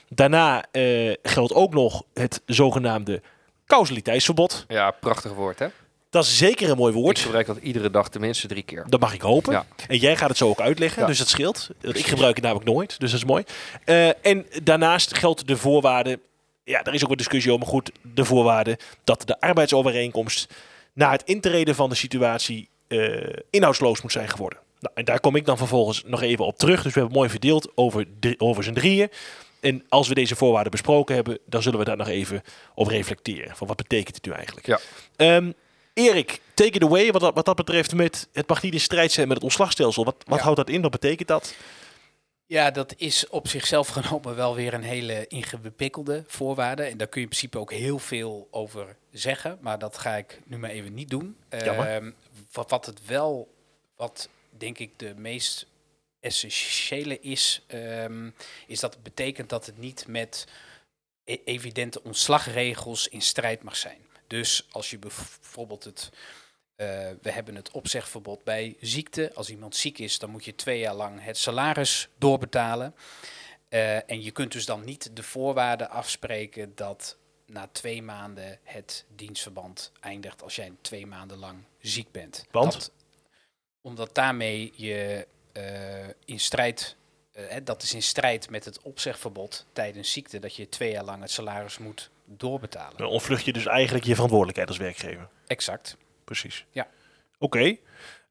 Daarna 0.08 0.64
eh, 0.72 1.12
geldt 1.22 1.52
ook 1.54 1.74
nog 1.74 2.02
het 2.14 2.42
zogenaamde 2.46 3.22
causaliteitsverbod. 3.66 4.64
Ja, 4.68 4.90
prachtig 4.90 5.32
woord 5.32 5.58
hè? 5.58 5.66
Dat 6.10 6.24
is 6.24 6.38
zeker 6.38 6.70
een 6.70 6.76
mooi 6.76 6.94
Ik 6.94 6.98
woord. 7.00 7.18
gebruik 7.18 7.46
dat 7.46 7.56
iedere 7.56 7.90
dag 7.90 8.08
tenminste 8.08 8.46
drie 8.46 8.62
keer. 8.62 8.84
Dat 8.88 9.00
mag 9.00 9.14
ik 9.14 9.20
hopen. 9.20 9.52
Ja. 9.52 9.66
En 9.88 9.96
jij 9.98 10.16
gaat 10.16 10.28
het 10.28 10.38
zo 10.38 10.48
ook 10.48 10.60
uitleggen, 10.60 11.00
Ja. 11.02 11.06
dus 11.08 11.18
dat 11.18 11.28
scheelt. 11.28 11.68
Ik 11.80 12.06
gebruik 12.06 12.34
het 12.34 12.44
namelijk 12.44 12.68
nooit, 12.70 13.00
dus 13.00 13.10
dat 13.10 13.20
is 13.20 13.26
mooi. 13.26 13.44
Eh, 13.84 14.26
en 14.26 14.46
daarnaast 14.62 15.18
geldt 15.18 15.46
de 15.46 15.56
voorwaarde, 15.56 16.18
ja, 16.64 16.82
daar 16.82 16.94
is 16.94 17.04
ook 17.04 17.10
een 17.10 17.16
discussie 17.16 17.52
over, 17.52 17.64
maar 17.64 17.74
goed, 17.74 17.90
de 18.14 18.24
voorwaarde 18.24 18.78
dat 19.04 19.22
de 19.26 19.40
arbeidsovereenkomst 19.40 20.54
na 20.96 21.10
het 21.10 21.22
intreden 21.24 21.74
van 21.74 21.88
de 21.88 21.94
situatie 21.94 22.68
eh, 22.88 23.32
inhoudsloos 23.50 24.02
moet 24.02 24.12
zijn 24.12 24.28
geworden. 24.28 24.58
Nou, 24.80 24.94
en 24.94 25.04
daar 25.04 25.20
kom 25.20 25.36
ik 25.36 25.44
dan 25.44 25.56
vervolgens 25.58 26.02
nog 26.06 26.22
even 26.22 26.44
op 26.46 26.58
terug. 26.58 26.82
Dus 26.82 26.92
we 26.94 26.98
hebben 27.00 27.18
mooi 27.18 27.30
verdeeld 27.30 27.70
over, 27.74 28.06
drie- 28.20 28.40
over 28.40 28.64
z'n 28.64 28.72
drieën. 28.72 29.08
En 29.60 29.84
als 29.88 30.08
we 30.08 30.14
deze 30.14 30.36
voorwaarden 30.36 30.70
besproken 30.70 31.14
hebben, 31.14 31.38
dan 31.46 31.62
zullen 31.62 31.78
we 31.78 31.84
daar 31.84 31.96
nog 31.96 32.08
even 32.08 32.42
op 32.74 32.86
reflecteren. 32.86 33.56
Van 33.56 33.66
wat 33.66 33.76
betekent 33.76 34.14
het 34.14 34.24
nu 34.26 34.32
eigenlijk? 34.32 34.66
Ja. 34.66 34.78
Ehm, 35.16 35.52
Erik, 35.94 36.40
take 36.54 36.70
it 36.70 36.82
away 36.82 37.12
wat 37.12 37.20
dat, 37.20 37.34
wat 37.34 37.44
dat 37.44 37.56
betreft 37.56 37.94
met 37.94 38.28
het 38.32 38.48
mag 38.48 38.62
niet 38.62 38.72
in 38.72 38.80
strijd 38.80 39.12
zijn 39.12 39.26
met 39.26 39.36
het 39.36 39.44
ontslagstelsel. 39.44 40.04
Wat, 40.04 40.14
wat 40.26 40.36
Ja. 40.38 40.44
houdt 40.44 40.58
dat 40.58 40.68
in? 40.70 40.82
Wat 40.82 40.90
betekent 40.90 41.28
dat? 41.28 41.54
Ja, 42.46 42.70
dat 42.70 42.94
is 42.96 43.28
op 43.28 43.48
zichzelf 43.48 43.88
genomen 43.98 44.36
wel 44.36 44.54
weer 44.54 44.74
een 44.74 44.82
hele 44.82 45.26
ingewikkelde 45.26 46.24
voorwaarde. 46.26 46.82
En 46.82 46.96
daar 46.96 47.06
kun 47.06 47.20
je 47.20 47.26
in 47.26 47.32
principe 47.32 47.58
ook 47.58 47.72
heel 47.72 47.98
veel 47.98 48.48
over 48.50 48.96
zeggen. 49.10 49.58
Maar 49.60 49.78
dat 49.78 49.98
ga 49.98 50.16
ik 50.16 50.40
nu 50.44 50.58
maar 50.58 50.70
even 50.70 50.94
niet 50.94 51.10
doen. 51.10 51.36
Ehm, 51.48 52.10
wat, 52.52 52.70
wat 52.70 52.86
het 52.86 53.06
wel, 53.06 53.54
wat 53.96 54.28
denk 54.50 54.78
ik 54.78 54.98
de 54.98 55.14
meest 55.16 55.66
essentiële 56.20 57.20
is, 57.20 57.62
ehm, 57.66 58.30
is 58.66 58.80
dat 58.80 58.94
het 58.94 59.02
betekent 59.02 59.48
dat 59.48 59.66
het 59.66 59.78
niet 59.78 60.06
met 60.08 60.46
e- 61.24 61.38
evidente 61.44 62.02
ontslagregels 62.02 63.08
in 63.08 63.22
strijd 63.22 63.62
mag 63.62 63.76
zijn. 63.76 63.98
Dus 64.26 64.66
als 64.70 64.90
je 64.90 64.98
bijvoorbeeld 64.98 65.84
het 65.84 66.10
eh, 66.76 66.86
we 67.22 67.30
hebben 67.30 67.54
het 67.54 67.70
opzegverbod 67.70 68.44
bij 68.44 68.76
ziekte. 68.80 69.30
Als 69.34 69.50
iemand 69.50 69.76
ziek 69.76 69.98
is, 69.98 70.18
dan 70.18 70.30
moet 70.30 70.44
je 70.44 70.54
twee 70.54 70.78
jaar 70.78 70.94
lang 70.94 71.22
het 71.22 71.36
salaris 71.36 72.08
doorbetalen. 72.18 72.94
Eh, 73.68 74.10
en 74.10 74.22
je 74.22 74.30
kunt 74.30 74.52
dus 74.52 74.66
dan 74.66 74.84
niet 74.84 75.16
de 75.16 75.22
voorwaarden 75.22 75.90
afspreken 75.90 76.72
dat 76.74 77.16
na 77.46 77.68
twee 77.72 78.02
maanden 78.02 78.58
het 78.62 79.04
dienstverband 79.14 79.92
eindigt 80.00 80.42
als 80.42 80.56
jij 80.56 80.72
twee 80.80 81.06
maanden 81.06 81.38
lang 81.38 81.58
ziek 81.80 82.10
bent. 82.10 82.44
Want? 82.50 82.72
Dat, 82.72 82.90
omdat 83.80 84.14
daarmee 84.14 84.72
je 84.74 85.26
eh, 85.52 86.08
in 86.24 86.40
strijd, 86.40 86.96
dat 87.62 87.82
is 87.82 87.94
in 87.94 88.02
strijd 88.02 88.50
met 88.50 88.64
het 88.64 88.82
opzegverbod 88.82 89.66
tijdens 89.72 90.12
ziekte, 90.12 90.38
dat 90.38 90.56
je 90.56 90.68
twee 90.68 90.90
jaar 90.90 91.04
lang 91.04 91.20
het 91.20 91.30
salaris 91.30 91.78
moet 91.78 92.10
doorbetalen. 92.24 92.96
Dan 92.96 93.08
ontvlucht 93.08 93.44
je 93.44 93.52
dus 93.52 93.66
eigenlijk 93.66 94.04
je 94.04 94.12
verantwoordelijkheid 94.12 94.68
als 94.68 94.78
werkgever. 94.78 95.28
Exact. 95.46 95.96
Precies. 96.26 96.64
Ja. 96.70 96.88
Oké. 97.38 97.76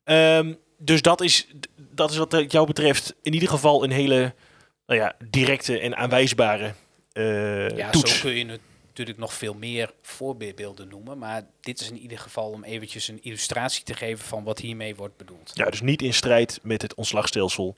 Ehm, 0.03 0.53
dus 0.77 1.01
dat 1.01 1.21
is, 1.21 1.47
dat 1.75 2.11
is 2.11 2.17
wat 2.17 2.33
eh, 2.33 2.47
jou 2.47 2.67
betreft 2.67 3.15
in 3.21 3.33
ieder 3.33 3.49
geval 3.49 3.83
een 3.83 3.91
hele 3.91 4.33
nou 4.87 4.99
ja, 4.99 5.15
directe 5.29 5.79
en 5.79 5.95
aanwijsbare 5.95 6.73
eh, 7.11 7.69
Ja, 7.69 7.89
toets. 7.89 8.15
zo 8.19 8.21
kun 8.21 8.35
je 8.37 8.59
natuurlijk 8.87 9.17
nog 9.17 9.33
veel 9.33 9.53
meer 9.53 9.93
voorbeelden 10.01 10.87
noemen. 10.87 11.17
Maar 11.17 11.43
dit 11.61 11.79
is 11.81 11.89
in 11.89 11.97
ieder 11.97 12.17
geval 12.19 12.49
om 12.49 12.63
eventjes 12.63 13.07
een 13.07 13.23
illustratie 13.23 13.83
te 13.83 13.93
geven 13.93 14.25
van 14.25 14.43
wat 14.43 14.59
hiermee 14.59 14.95
wordt 14.95 15.17
bedoeld. 15.17 15.51
Ja, 15.53 15.69
dus 15.69 15.81
niet 15.81 16.01
in 16.01 16.13
strijd 16.13 16.59
met 16.63 16.81
het 16.81 16.93
ontslagstelsel 16.93 17.75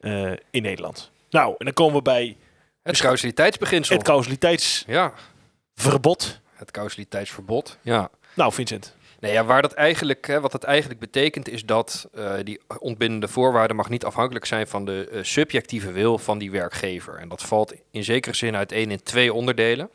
eh, 0.00 0.32
in 0.50 0.62
Nederland. 0.62 1.10
Nou, 1.30 1.54
en 1.58 1.64
dan 1.64 1.74
komen 1.74 1.96
we 1.96 2.02
bij 2.02 2.36
Het 2.82 3.00
causaliteitsbeginsel. 3.00 3.96
het 3.96 4.04
causaliteitsverbod. 4.04 6.40
ja, 6.44 6.58
het 6.58 6.70
causaliteitsverbod. 6.70 7.78
Ja. 7.82 8.10
Nou, 8.34 8.52
Vincent. 8.52 8.94
Nee, 9.20 9.32
ja, 9.32 9.44
waar 9.44 9.62
dat 9.62 9.72
eigenlijk, 9.72 10.26
hè, 10.26 10.40
wat 10.40 10.52
dat 10.52 10.64
eigenlijk 10.64 11.00
betekent 11.00 11.48
is 11.48 11.64
dat 11.64 12.08
eh, 12.14 12.32
die 12.44 12.60
ontbindende 12.78 13.28
voorwaarden 13.28 13.76
mag 13.76 13.88
niet 13.88 14.04
afhankelijk 14.04 14.44
zijn 14.44 14.66
van 14.66 14.84
de 14.84 15.08
eh, 15.08 15.22
subjectieve 15.22 15.92
wil 15.92 16.18
van 16.18 16.38
die 16.38 16.50
werkgever. 16.50 17.18
En 17.18 17.28
dat 17.28 17.42
valt 17.42 17.74
in 17.90 18.04
zekere 18.04 18.34
zin 18.34 18.56
uiteen 18.56 18.90
in 18.90 19.02
twee 19.02 19.32
onderdelen. 19.32 19.90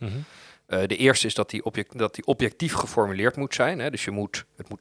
Eh, 0.65 0.79
de 0.87 0.97
eerste 0.97 1.27
is 1.27 1.33
dat 1.33 1.49
die, 1.49 1.63
object, 1.63 1.97
dat 1.97 2.15
die 2.15 2.25
objectief 2.25 2.73
geformuleerd 2.73 3.35
moet 3.35 3.53
zijn. 3.53 3.79
Hè? 3.79 3.89
Dus 3.89 4.03
je 4.03 4.11
moet, 4.11 4.45
het 4.55 4.69
moet 4.69 4.79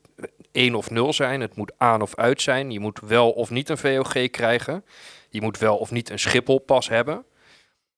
één 0.52 0.74
of 0.74 0.90
nul 0.90 1.12
zijn, 1.12 1.40
het 1.40 1.56
moet 1.56 1.72
aan 1.76 2.02
of 2.02 2.14
uit 2.14 2.42
zijn. 2.42 2.70
Je 2.70 2.80
moet 2.80 3.00
wel 3.00 3.30
of 3.30 3.50
niet 3.50 3.68
een 3.68 3.78
VOG 3.78 4.30
krijgen. 4.30 4.84
Je 5.28 5.40
moet 5.40 5.58
wel 5.58 5.76
of 5.76 5.90
niet 5.90 6.10
een 6.10 6.18
Schipholpas 6.18 6.88
hebben. 6.88 7.24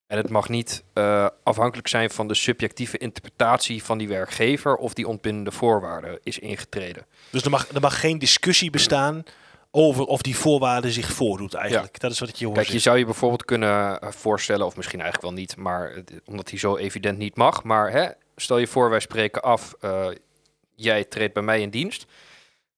En 0.07 0.17
het 0.17 0.31
mag 0.31 0.49
niet 0.49 0.85
eh, 0.93 1.27
afhankelijk 1.43 1.89
zijn 1.89 2.11
van 2.11 2.29
de 2.29 2.35
subjectieve 2.35 2.99
interpretatie 2.99 3.83
van 3.85 3.99
die 3.99 4.09
werkgever 4.09 4.77
of 4.77 4.95
die 4.95 5.09
ontbindende 5.09 5.51
voorwaarden 5.53 6.19
is 6.23 6.39
ingetreden. 6.39 7.07
Dus 7.31 7.43
er 7.43 7.51
mag, 7.51 7.69
er 7.75 7.81
mag 7.81 8.01
geen 8.01 8.19
discussie 8.19 8.71
bestaan 8.71 9.23
over 9.71 10.05
of 10.05 10.23
die 10.23 10.37
voorwaarde 10.37 10.93
zich 10.93 11.13
voordoet 11.13 11.55
eigenlijk. 11.55 12.01
Dat 12.01 12.11
is 12.11 12.19
wat 12.19 12.29
ik 12.29 12.35
je 12.35 12.45
hoor 12.47 12.55
Kijk, 12.55 12.69
je 12.69 12.79
zou 12.79 12.99
je 12.99 13.05
bijvoorbeeld 13.05 13.45
kunnen 13.45 14.01
eh, 14.01 14.11
voorstellen, 14.11 14.67
of 14.67 14.77
misschien 14.77 15.01
eigenlijk 15.01 15.31
wel 15.33 15.41
niet, 15.43 15.57
maar 15.57 15.93
het- 15.95 16.13
omdat 16.25 16.51
hij 16.51 16.59
zo 16.59 16.77
evident 16.77 17.19
niet 17.19 17.37
mag. 17.37 17.63
Maar 17.63 17.91
hè, 17.91 18.09
stel 18.37 18.59
je 18.59 18.67
voor, 18.67 18.91
wij 18.91 19.01
spreken 19.01 19.43
af, 19.43 19.75
eh, 19.81 20.07
jij 20.75 21.05
treedt 21.05 21.35
bij 21.35 21.43
mij 21.43 21.61
in 21.61 21.71
dienst. 21.71 22.07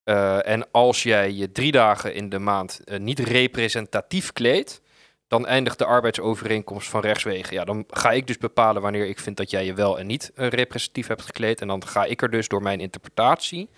Eh, 0.04 0.46
en 0.48 0.70
als 0.70 1.02
jij 1.02 1.32
je 1.32 1.52
drie 1.52 1.72
dagen 1.72 2.14
in 2.14 2.28
de 2.28 2.38
maand 2.38 2.80
eh, 2.84 2.98
niet 2.98 3.18
representatief 3.18 4.32
kleedt, 4.32 4.80
dan 5.28 5.46
eindigt 5.46 5.78
de 5.78 5.84
arbeidsovereenkomst 5.84 6.88
van 6.88 7.00
rechtswegen. 7.00 7.54
Ja, 7.54 7.64
dan 7.64 7.84
ga 7.88 8.10
ik 8.12 8.26
dus 8.26 8.38
bepalen 8.38 8.82
wanneer 8.82 9.06
ik 9.06 9.18
vind 9.18 9.36
dat 9.36 9.50
jij 9.50 9.64
je 9.64 9.74
wel 9.74 9.98
en 9.98 10.06
niet 10.06 10.32
eh, 10.34 10.48
representatief 10.48 11.06
hebt 11.06 11.22
gekleed. 11.22 11.60
En 11.60 11.68
dan 11.68 11.86
ga 11.86 12.04
ik 12.04 12.22
er 12.22 12.30
dus 12.30 12.48
door 12.48 12.62
mijn 12.62 12.80
interpretatie, 12.80 13.68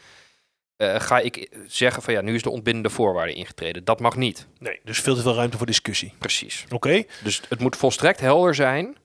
eh, 0.76 1.00
ga 1.00 1.18
ik 1.18 1.48
zeggen 1.66 2.02
van 2.02 2.14
ja, 2.14 2.20
nu 2.20 2.34
is 2.34 2.42
de 2.42 2.50
ontbindende 2.50 2.90
voorwaarde 2.90 3.32
ingetreden. 3.32 3.84
Dat 3.84 4.00
mag 4.00 4.16
niet. 4.16 4.46
Nee, 4.58 4.80
dus 4.84 5.00
veel 5.00 5.14
te 5.14 5.22
veel 5.22 5.34
ruimte 5.34 5.56
voor 5.56 5.66
discussie. 5.66 6.12
Precies. 6.18 6.64
Oké, 6.70 7.04
Dus 7.22 7.42
het 7.48 7.60
moet 7.60 7.76
volstrekt 7.76 8.20
helder 8.20 8.54
zijn. 8.54 8.96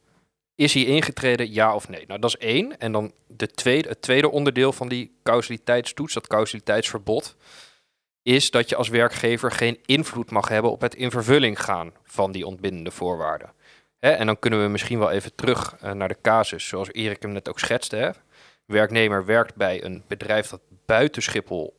Is 0.55 0.73
hij 0.73 0.83
ingetreden, 0.83 1.53
ja 1.53 1.75
of 1.75 1.89
nee? 1.89 2.03
Nou, 2.07 2.19
dat 2.19 2.29
is 2.29 2.47
één. 2.47 2.79
En 2.79 2.91
dan 2.91 3.11
de 3.27 3.47
tweede, 3.47 3.89
het 3.89 4.01
tweede 4.01 4.31
onderdeel 4.31 4.71
van 4.73 4.87
die 4.87 5.17
causaliteitstoets, 5.23 6.13
dat 6.13 6.27
causaliteitsverbod, 6.27 7.35
is 8.25 8.51
dat 8.51 8.69
je 8.69 8.75
als 8.75 8.87
werkgever 8.87 9.51
geen 9.51 9.79
invloed 9.85 10.31
mag 10.31 10.47
hebben 10.47 10.71
op 10.71 10.81
het 10.81 10.95
in 10.95 11.11
vervulling 11.11 11.61
gaan 11.61 11.93
van 12.03 12.31
die 12.31 12.45
ontbindende 12.45 12.91
voorwaarden. 12.91 13.53
Hè, 13.99 14.09
en 14.11 14.25
dan 14.25 14.39
kunnen 14.39 14.61
we 14.63 14.67
misschien 14.67 14.99
wel 14.99 15.11
even 15.11 15.35
terug 15.35 15.75
eh, 15.79 15.91
naar 15.91 16.07
de 16.07 16.17
casus, 16.21 16.67
zoals 16.67 16.91
Erik 16.91 17.21
hem 17.21 17.31
net 17.31 17.49
ook 17.49 17.59
schetste. 17.59 17.95
Hè. 17.95 18.09
Werknemer 18.65 19.25
werkt 19.25 19.55
bij 19.55 19.83
een 19.83 20.03
bedrijf 20.07 20.49
dat 20.49 20.61
buiten 20.85 21.21
Schiphol 21.21 21.77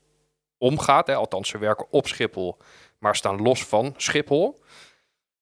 omgaat. 0.59 1.07
Hè. 1.07 1.15
Althans, 1.15 1.49
ze 1.49 1.59
werken 1.59 1.87
op 1.91 2.07
Schiphol, 2.07 2.57
maar 2.99 3.17
staan 3.17 3.43
los 3.43 3.65
van 3.65 3.95
Schiphol. 3.97 4.63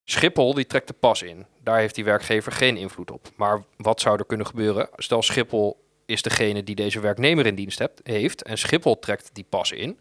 Schiphol 0.04 0.54
die 0.54 0.66
trekt 0.66 0.86
de 0.86 0.94
pas 0.94 1.22
in. 1.22 1.46
Daar 1.62 1.78
heeft 1.78 1.94
die 1.94 2.04
werkgever 2.04 2.52
geen 2.52 2.76
invloed 2.76 3.10
op. 3.10 3.28
Maar 3.36 3.64
wat 3.76 4.00
zou 4.00 4.18
er 4.18 4.26
kunnen 4.26 4.46
gebeuren? 4.46 4.88
Stel 4.96 5.22
Schiphol 5.22 5.84
is 6.06 6.22
degene 6.22 6.64
die 6.64 6.74
deze 6.74 7.00
werknemer 7.00 7.46
in 7.46 7.54
dienst 7.54 7.78
hebt, 7.78 8.00
heeft 8.02 8.42
en 8.42 8.58
Schiphol 8.58 8.98
trekt 8.98 9.30
die 9.32 9.46
pas 9.48 9.72
in. 9.72 9.98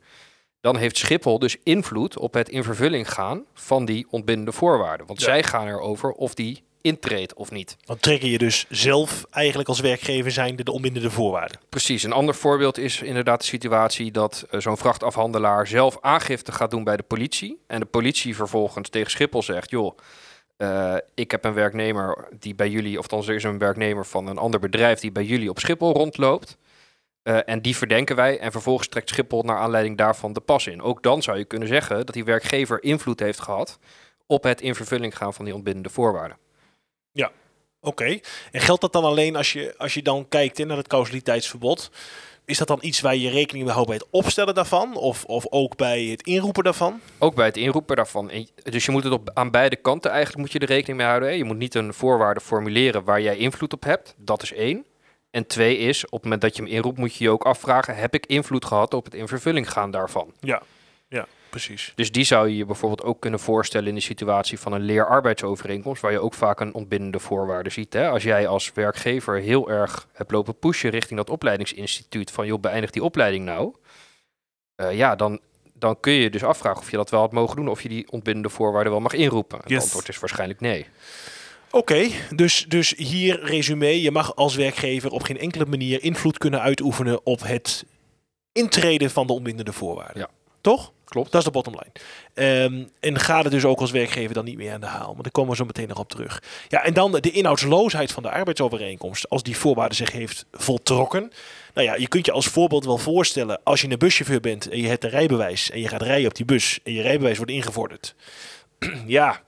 Dan 0.64 0.78
heeft 0.78 0.98
Schiphol 0.98 1.40
dus 1.40 1.58
invloed 1.64 2.18
op 2.18 2.34
het 2.34 2.50
in 2.50 2.64
vervulling 2.64 3.12
gaan 3.14 3.44
van 3.54 3.86
die 3.86 4.06
ontbindende 4.10 4.52
voorwaarden. 4.52 5.08
Want 5.08 5.20
Ja. 5.20 5.26
zij 5.26 5.44
gaan 5.44 5.68
erover 5.68 6.12
of 6.12 6.34
die 6.34 6.64
intreedt 6.82 7.34
of 7.34 7.52
niet. 7.52 7.76
dan 7.86 7.98
trekken 8.00 8.30
je 8.30 8.38
dus 8.38 8.66
zelf 8.70 9.26
eigenlijk 9.30 9.70
als 9.70 9.80
werkgever 9.80 10.32
zijnde 10.32 10.64
de 10.64 10.72
onbindende 10.72 11.10
voorwaarden. 11.12 11.60
Precies. 11.70 12.04
Een 12.04 12.12
ander 12.12 12.36
voorbeeld 12.36 12.78
is 12.78 13.02
inderdaad 13.02 13.40
de 13.40 13.46
situatie 13.46 14.12
dat 14.12 14.46
eh, 14.50 14.60
zo'n 14.60 14.78
vrachtafhandelaar 14.78 15.68
zelf 15.68 15.98
aangifte 16.02 16.52
gaat 16.52 16.72
doen 16.72 16.84
bij 16.84 16.98
de 16.98 17.04
politie. 17.04 17.60
En 17.68 17.80
de 17.80 17.86
politie 17.86 18.36
vervolgens 18.36 18.90
tegen 18.90 19.12
Schiphol 19.12 19.44
zegt: 19.44 19.70
joh, 19.70 19.98
eh, 20.58 20.96
ik 21.16 21.32
heb 21.32 21.44
een 21.46 21.54
werknemer 21.54 22.28
die 22.40 22.56
bij 22.56 22.70
jullie, 22.70 23.00
of 23.00 23.08
dan 23.08 23.24
er 23.24 23.36
is 23.36 23.44
een 23.44 23.58
werknemer 23.58 24.06
van 24.06 24.28
een 24.28 24.38
ander 24.38 24.60
bedrijf 24.60 25.00
die 25.00 25.12
bij 25.12 25.24
jullie 25.26 25.50
op 25.50 25.60
Schiphol 25.60 25.94
rondloopt. 25.94 26.58
Eh, 27.24 27.40
en 27.46 27.62
die 27.62 27.78
verdenken 27.78 28.16
wij. 28.16 28.40
En 28.40 28.52
vervolgens 28.52 28.88
trekt 28.88 29.10
Schiphol 29.10 29.44
naar 29.44 29.58
aanleiding 29.58 29.98
daarvan 29.98 30.34
de 30.34 30.40
pas 30.40 30.68
in. 30.68 30.82
Ook 30.82 31.04
dan 31.04 31.22
zou 31.22 31.38
je 31.38 31.46
kunnen 31.46 31.68
zeggen 31.68 31.96
dat 32.06 32.14
die 32.14 32.24
werkgever 32.24 32.84
invloed 32.84 33.20
heeft 33.20 33.40
gehad 33.40 33.80
op 34.28 34.44
het 34.44 34.62
in 34.62 34.76
vervulling 34.76 35.18
gaan 35.18 35.34
van 35.34 35.46
die 35.46 35.54
ontbindende 35.54 35.90
voorwaarden. 35.90 36.38
Oké, 37.86 38.20
en 38.52 38.62
geldt 38.62 38.82
dat 38.82 38.94
dan 38.94 39.04
alleen 39.04 39.36
als 39.36 39.54
je, 39.54 39.74
als 39.78 39.94
je 39.94 40.02
dan 40.02 40.28
kijkt 40.30 40.66
naar 40.66 40.78
het 40.78 40.88
causaliteitsverbod? 40.88 41.92
Is 42.46 42.58
dat 42.58 42.68
dan 42.68 42.78
iets 42.82 43.02
waar 43.02 43.16
je 43.16 43.30
rekening 43.30 43.66
mee 43.66 43.74
houdt 43.74 43.90
bij 43.90 43.98
het 43.98 44.08
opstellen 44.12 44.56
daarvan? 44.56 44.96
Of, 44.96 45.26
of 45.26 45.46
ook 45.50 45.76
bij 45.76 46.04
het 46.04 46.22
inroepen 46.22 46.64
daarvan? 46.64 47.02
Ook 47.20 47.36
bij 47.36 47.46
het 47.46 47.58
inroepen 47.58 47.96
daarvan. 47.96 48.30
En- 48.30 48.48
Dus 48.64 48.86
je 48.86 48.92
moet 48.92 49.04
het 49.04 49.14
op, 49.14 49.32
aan 49.34 49.52
beide 49.52 49.76
kanten 49.76 50.12
eigenlijk 50.12 50.40
moet 50.42 50.52
je 50.52 50.60
er 50.60 50.68
rekening 50.68 50.98
mee 50.98 51.08
houden. 51.08 51.30
Hè. 51.30 51.36
Je 51.36 51.44
moet 51.44 51.58
niet 51.58 51.76
een 51.76 51.94
voorwaarde 51.94 52.42
formuleren 52.42 53.04
waar 53.04 53.22
jij 53.22 53.38
invloed 53.38 53.74
op 53.74 53.84
hebt. 53.84 54.16
Dat 54.18 54.42
is 54.42 54.54
één. 54.54 54.86
En 55.34 55.48
twee 55.48 55.78
is, 55.78 56.06
op 56.06 56.12
het 56.12 56.24
moment 56.24 56.42
dat 56.42 56.56
je 56.56 56.62
hem 56.64 56.72
inroept, 56.72 56.98
moet 56.98 57.16
je 57.16 57.24
je 57.24 57.30
ook 57.30 57.44
afvragen: 57.44 57.96
heb 57.96 58.14
ik 58.14 58.26
invloed 58.26 58.66
gehad 58.66 58.94
op 58.94 59.06
het 59.06 59.14
in 59.14 59.28
vervulling 59.28 59.72
gaan 59.72 59.92
daarvan? 59.92 60.34
Ja, 60.40 60.62
ja, 61.08 61.26
precies. 61.50 61.92
Dus 61.96 62.12
die 62.12 62.24
zou 62.24 62.48
je 62.50 62.56
je 62.58 62.66
bijvoorbeeld 62.66 63.04
ook 63.04 63.20
kunnen 63.20 63.40
voorstellen 63.40 63.88
in 63.88 63.96
de 63.96 64.02
situatie 64.02 64.60
van 64.60 64.74
een 64.74 64.82
leerarbeidsovereenkomst, 64.82 66.02
waar 66.02 66.12
je 66.12 66.20
ook 66.20 66.34
vaak 66.34 66.60
een 66.60 66.74
ontbindende 66.74 67.20
voorwaarde 67.20 67.70
ziet. 67.70 67.94
Hè? 67.94 68.10
Als 68.10 68.24
jij 68.24 68.48
als 68.48 68.72
werkgever 68.74 69.40
heel 69.40 69.70
erg 69.70 70.08
hebt 70.14 70.32
lopen 70.32 70.56
pushen 70.60 70.90
richting 70.90 71.20
dat 71.20 71.30
opleidingsinstituut 71.30 72.32
van 72.32 72.46
joh, 72.46 72.60
beëindig 72.60 72.90
die 72.92 73.04
opleiding 73.04 73.46
nou. 73.46 73.74
Eh, 74.76 74.98
ja, 74.98 75.16
dan, 75.16 75.40
dan 75.74 76.00
kun 76.00 76.14
je 76.14 76.22
je 76.22 76.30
dus 76.30 76.44
afvragen 76.44 76.82
of 76.82 76.92
je 76.92 76.98
dat 76.98 77.10
wel 77.10 77.20
had 77.20 77.32
mogen 77.32 77.56
doen, 77.56 77.68
of 77.68 77.82
je 77.82 77.90
die 77.90 78.12
ontbindende 78.12 78.50
voorwaarden 78.50 78.92
wel 78.92 79.02
mag 79.02 79.14
inroepen. 79.14 79.58
Het 79.58 79.70
Yes. 79.70 79.82
antwoord 79.84 80.10
is 80.10 80.20
waarschijnlijk 80.20 80.60
nee. 80.60 80.86
Oké, 81.76 82.08
dus, 82.36 82.66
dus 82.68 82.94
hier 82.98 83.44
resume. 83.44 84.02
Je 84.02 84.12
mag 84.12 84.36
als 84.36 84.56
werkgever 84.56 85.12
op 85.12 85.24
geen 85.24 85.40
enkele 85.40 85.66
manier 85.66 86.04
invloed 86.04 86.38
kunnen 86.38 86.62
uitoefenen 86.62 87.26
op 87.26 87.44
het 87.44 87.86
intreden 88.52 89.12
van 89.12 89.28
de 89.28 89.34
onbindende 89.34 89.74
voorwaarden. 89.74 90.22
Ja. 90.22 90.30
Toch? 90.62 90.92
Klopt. 91.06 91.32
Dat 91.32 91.40
is 91.40 91.46
de 91.46 91.52
bottom 91.52 91.74
line. 91.74 91.92
Ehm, 92.34 92.84
en 93.00 93.20
ga 93.20 93.44
er 93.44 93.50
dus 93.50 93.66
ook 93.66 93.80
als 93.80 93.92
werkgever 93.92 94.34
dan 94.34 94.46
niet 94.46 94.58
meer 94.58 94.74
aan 94.74 94.82
de 94.82 94.86
haal. 94.86 95.14
Maar 95.14 95.24
daar 95.24 95.32
komen 95.32 95.52
we 95.52 95.58
zo 95.58 95.66
meteen 95.66 95.88
nog 95.88 96.00
op 96.00 96.10
terug. 96.10 96.44
Ja, 96.68 96.84
en 96.84 96.94
dan 96.94 97.12
de 97.12 97.32
inhoudsloosheid 97.32 98.12
van 98.12 98.24
de 98.24 98.30
arbeidsovereenkomst. 98.30 99.30
Als 99.30 99.44
die 99.44 99.58
voorwaarde 99.58 99.96
zich 99.96 100.12
heeft 100.12 100.46
voltrokken. 100.52 101.32
Nou 101.74 101.88
ja, 101.88 101.96
je 101.96 102.08
kunt 102.08 102.26
je 102.26 102.32
als 102.32 102.48
voorbeeld 102.48 102.86
wel 102.86 102.98
voorstellen. 102.98 103.60
Als 103.64 103.82
je 103.82 103.90
een 103.90 103.98
buschauffeur 103.98 104.40
bent 104.40 104.70
en 104.70 104.82
je 104.82 104.88
hebt 104.88 105.04
een 105.04 105.10
rijbewijs. 105.10 105.72
En 105.72 105.80
je 105.80 105.88
gaat 105.88 106.02
rijden 106.02 106.28
op 106.28 106.36
die 106.36 106.46
bus. 106.46 106.80
En 106.84 106.94
je 106.94 107.02
rijbewijs 107.02 107.38
wordt 107.38 107.52
ingevorderd. 107.52 108.16
ja, 109.06 109.42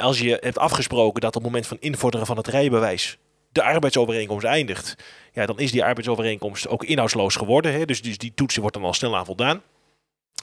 als 0.00 0.18
je 0.18 0.38
hebt 0.40 0.58
afgesproken 0.58 1.20
dat 1.20 1.36
op 1.36 1.42
het 1.42 1.50
moment 1.50 1.66
van 1.66 1.76
invorderen 1.80 2.26
van 2.26 2.36
het 2.36 2.46
rijbewijs. 2.46 3.18
de 3.52 3.62
arbeidsovereenkomst 3.62 4.44
eindigt. 4.44 4.96
Ja, 5.32 5.46
dan 5.46 5.58
is 5.58 5.72
die 5.72 5.84
arbeidsovereenkomst 5.84 6.68
ook 6.68 6.84
inhoudsloos 6.84 7.36
geworden. 7.36 7.72
Hè? 7.72 7.84
Dus, 7.84 8.02
dus 8.02 8.18
die 8.18 8.32
toetsen 8.34 8.60
wordt 8.60 8.76
dan 8.76 8.84
al 8.84 8.94
snel 8.94 9.16
aan 9.16 9.24
voldaan. 9.24 9.62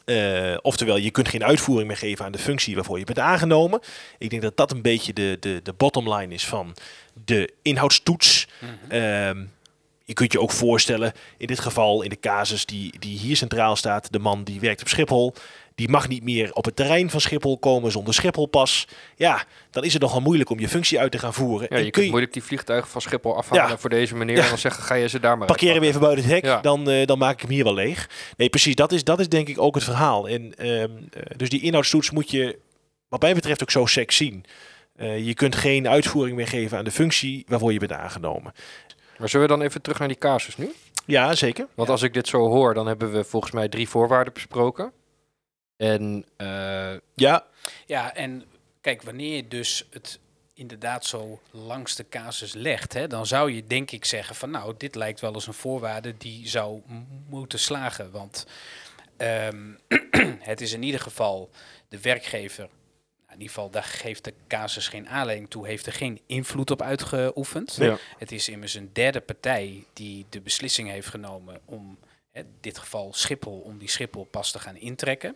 Eh, 0.05 0.57
oftewel, 0.61 0.97
je 0.97 1.11
kunt 1.11 1.27
geen 1.27 1.43
uitvoering 1.43 1.87
meer 1.87 1.97
geven 1.97 2.25
aan 2.25 2.31
de 2.31 2.37
functie 2.37 2.75
waarvoor 2.75 2.99
je 2.99 3.05
bent 3.05 3.19
aangenomen. 3.19 3.79
Ik 4.17 4.29
denk 4.29 4.41
dat 4.41 4.57
dat 4.57 4.71
een 4.71 4.81
beetje 4.81 5.13
de, 5.13 5.37
de, 5.39 5.59
de 5.63 5.73
bottom 5.73 6.13
line 6.13 6.33
is 6.33 6.47
van 6.47 6.75
de 7.25 7.53
inhoudstoets. 7.61 8.47
Ehm, 8.89 9.45
je 10.03 10.13
kunt 10.13 10.31
je 10.31 10.41
ook 10.41 10.51
voorstellen, 10.51 11.13
in 11.37 11.47
dit 11.47 11.59
geval, 11.59 12.01
in 12.01 12.09
de 12.09 12.19
casus 12.19 12.65
die, 12.65 12.99
die 12.99 13.17
hier 13.17 13.35
centraal 13.35 13.75
staat, 13.75 14.11
de 14.11 14.19
man 14.19 14.43
die 14.43 14.59
werkt 14.59 14.81
op 14.81 14.87
Schiphol, 14.87 15.33
die 15.77 15.89
mag 15.89 16.07
niet 16.07 16.23
meer 16.23 16.53
op 16.53 16.65
het 16.65 16.75
terrein 16.75 17.09
van 17.09 17.21
Schiphol 17.21 17.57
komen 17.59 17.91
zonder 17.91 18.13
Schipholpas. 18.13 18.87
Ja, 19.15 19.43
dan 19.71 19.83
is 19.83 19.93
het 19.93 20.01
nogal 20.01 20.21
moeilijk 20.21 20.49
om 20.49 20.59
je 20.59 20.67
functie 20.67 20.99
uit 20.99 21.11
te 21.11 21.19
gaan 21.19 21.33
voeren. 21.33 21.67
Ja, 21.69 21.75
En 21.75 21.77
je 21.77 21.83
kun 21.83 21.91
kunt 21.91 22.09
moeilijk 22.09 22.33
die 22.33 22.43
vliegtuigen 22.43 22.89
van 22.91 23.01
Schiphol 23.01 23.35
afhalen 23.37 23.69
Ja. 23.69 23.77
voor 23.77 23.89
deze 23.89 24.15
meneer. 24.15 24.39
En 24.39 24.49
dan 24.49 24.57
zeggen, 24.57 24.83
ga 24.83 24.95
je 24.95 25.07
ze 25.09 25.19
daar 25.19 25.37
maar 25.37 25.47
parkeer 25.47 25.73
hem 25.73 25.83
even 25.83 25.99
buiten 26.01 26.25
het 26.25 26.43
hek, 26.43 26.63
dan, 26.63 26.89
eh, 26.89 27.05
dan 27.05 27.17
maak 27.17 27.33
ik 27.33 27.41
hem 27.41 27.49
hier 27.49 27.63
wel 27.63 27.73
leeg. 27.73 28.09
Nee, 28.37 28.49
precies, 28.49 28.75
dat 28.75 28.91
is, 28.91 29.03
dat 29.03 29.19
is 29.19 29.29
denk 29.29 29.47
ik 29.47 29.61
ook 29.61 29.75
het 29.75 29.83
verhaal. 29.83 30.27
En, 30.29 30.57
ehm, 30.57 30.71
eh, 31.11 31.21
dus 31.35 31.49
die 31.49 31.61
inhoudstoets 31.61 32.11
moet 32.11 32.31
je, 32.31 32.59
wat 33.09 33.21
mij 33.21 33.33
betreft, 33.33 33.61
ook 33.61 33.71
zo 33.71 33.85
sec 33.85 34.11
zien. 34.11 34.45
Eh, 34.95 35.25
je 35.25 35.33
kunt 35.33 35.55
geen 35.55 35.87
uitvoering 35.87 36.35
meer 36.37 36.47
geven 36.47 36.77
aan 36.77 36.83
de 36.83 36.91
functie 36.91 37.45
waarvoor 37.47 37.73
je 37.73 37.79
bent 37.79 37.91
aangenomen. 37.91 38.53
Maar 39.17 39.29
zullen 39.29 39.47
we 39.47 39.53
dan 39.53 39.61
even 39.65 39.81
terug 39.81 39.99
naar 39.99 40.07
die 40.07 40.17
casus 40.17 40.57
nu? 40.57 40.71
Ja, 41.05 41.35
zeker. 41.35 41.67
Want 41.75 41.89
als 41.89 42.01
ik 42.01 42.13
dit 42.13 42.27
zo 42.27 42.37
hoor, 42.47 42.73
dan 42.73 42.87
hebben 42.87 43.11
we 43.11 43.23
volgens 43.23 43.51
mij 43.51 43.67
drie 43.69 43.89
voorwaarden 43.89 44.33
besproken. 44.33 44.91
En 45.77 46.25
eh, 46.37 46.93
Ja, 47.15 47.45
Ja, 47.85 48.15
en 48.15 48.45
kijk, 48.81 49.01
wanneer 49.01 49.35
je 49.35 49.47
dus 49.47 49.87
het 49.89 50.19
inderdaad 50.53 51.05
zo 51.05 51.39
langs 51.51 51.95
de 51.95 52.09
casus 52.09 52.53
legt, 52.53 52.93
hè, 52.93 53.07
dan 53.07 53.25
zou 53.25 53.51
je 53.51 53.67
denk 53.67 53.91
ik 53.91 54.05
zeggen 54.05 54.35
van 54.35 54.49
nou, 54.49 54.73
dit 54.77 54.95
lijkt 54.95 55.19
wel 55.19 55.33
eens 55.33 55.47
een 55.47 55.53
voorwaarde 55.53 56.17
die 56.17 56.47
zou 56.47 56.81
moeten 57.29 57.59
slagen. 57.59 58.11
Want 58.11 58.45
ehm, 59.17 59.73
het 60.51 60.61
is 60.61 60.73
in 60.73 60.83
ieder 60.83 60.99
geval 60.99 61.49
de 61.89 62.01
werkgever, 62.01 62.63
nou, 62.63 62.71
in 63.27 63.41
ieder 63.41 63.47
geval 63.47 63.69
daar 63.69 63.83
geeft 63.83 64.23
de 64.23 64.33
casus 64.47 64.87
geen 64.87 65.09
aanleiding 65.09 65.49
toe, 65.49 65.67
heeft 65.67 65.85
er 65.85 65.93
geen 65.93 66.21
invloed 66.25 66.71
op 66.71 66.81
uitgeoefend. 66.81 67.75
Ja. 67.75 67.97
Het 68.17 68.31
is 68.31 68.49
immers 68.49 68.73
een 68.73 68.89
derde 68.93 69.21
partij 69.21 69.83
die 69.93 70.25
de 70.29 70.41
beslissing 70.41 70.89
heeft 70.89 71.07
genomen 71.07 71.59
om, 71.65 71.97
in 72.37 72.55
dit 72.61 72.77
geval 72.77 73.13
Schiphol, 73.13 73.59
om 73.59 73.77
die 73.77 73.89
Schipholpas 73.89 74.51
te 74.51 74.59
gaan 74.59 74.75
intrekken. 74.77 75.35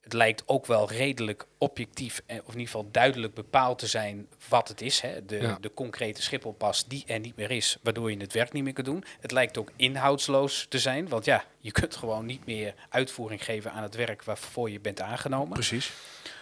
Het 0.00 0.12
lijkt 0.12 0.42
ook 0.46 0.66
wel 0.66 0.90
redelijk 0.90 1.46
objectief, 1.58 2.22
en, 2.26 2.38
of 2.38 2.44
in 2.46 2.50
ieder 2.60 2.66
geval 2.66 2.88
duidelijk 2.90 3.34
bepaald 3.34 3.78
te 3.78 3.86
zijn 3.86 4.28
wat 4.48 4.68
het 4.68 4.80
is. 4.80 5.00
Hè? 5.00 5.24
De, 5.24 5.36
Ja. 5.40 5.58
de 5.60 5.74
concrete 5.74 6.22
Schipholpas 6.22 6.86
die 6.88 7.04
er 7.06 7.18
niet 7.20 7.36
meer 7.36 7.50
is, 7.50 7.76
waardoor 7.82 8.10
je 8.10 8.16
het 8.16 8.32
werk 8.32 8.52
niet 8.52 8.62
meer 8.64 8.72
kunt 8.72 8.86
doen. 8.86 9.04
Het 9.20 9.30
lijkt 9.30 9.58
ook 9.58 9.70
inhoudsloos 9.76 10.66
te 10.68 10.78
zijn, 10.78 11.08
want 11.08 11.24
ja, 11.24 11.44
je 11.58 11.72
kunt 11.72 11.96
gewoon 11.96 12.26
niet 12.26 12.46
meer 12.46 12.74
uitvoering 12.88 13.44
geven 13.44 13.72
aan 13.72 13.82
het 13.82 13.94
werk 13.94 14.24
waarvoor 14.24 14.70
je 14.70 14.80
bent 14.80 15.00
aangenomen. 15.00 15.52
Precies. 15.52 15.92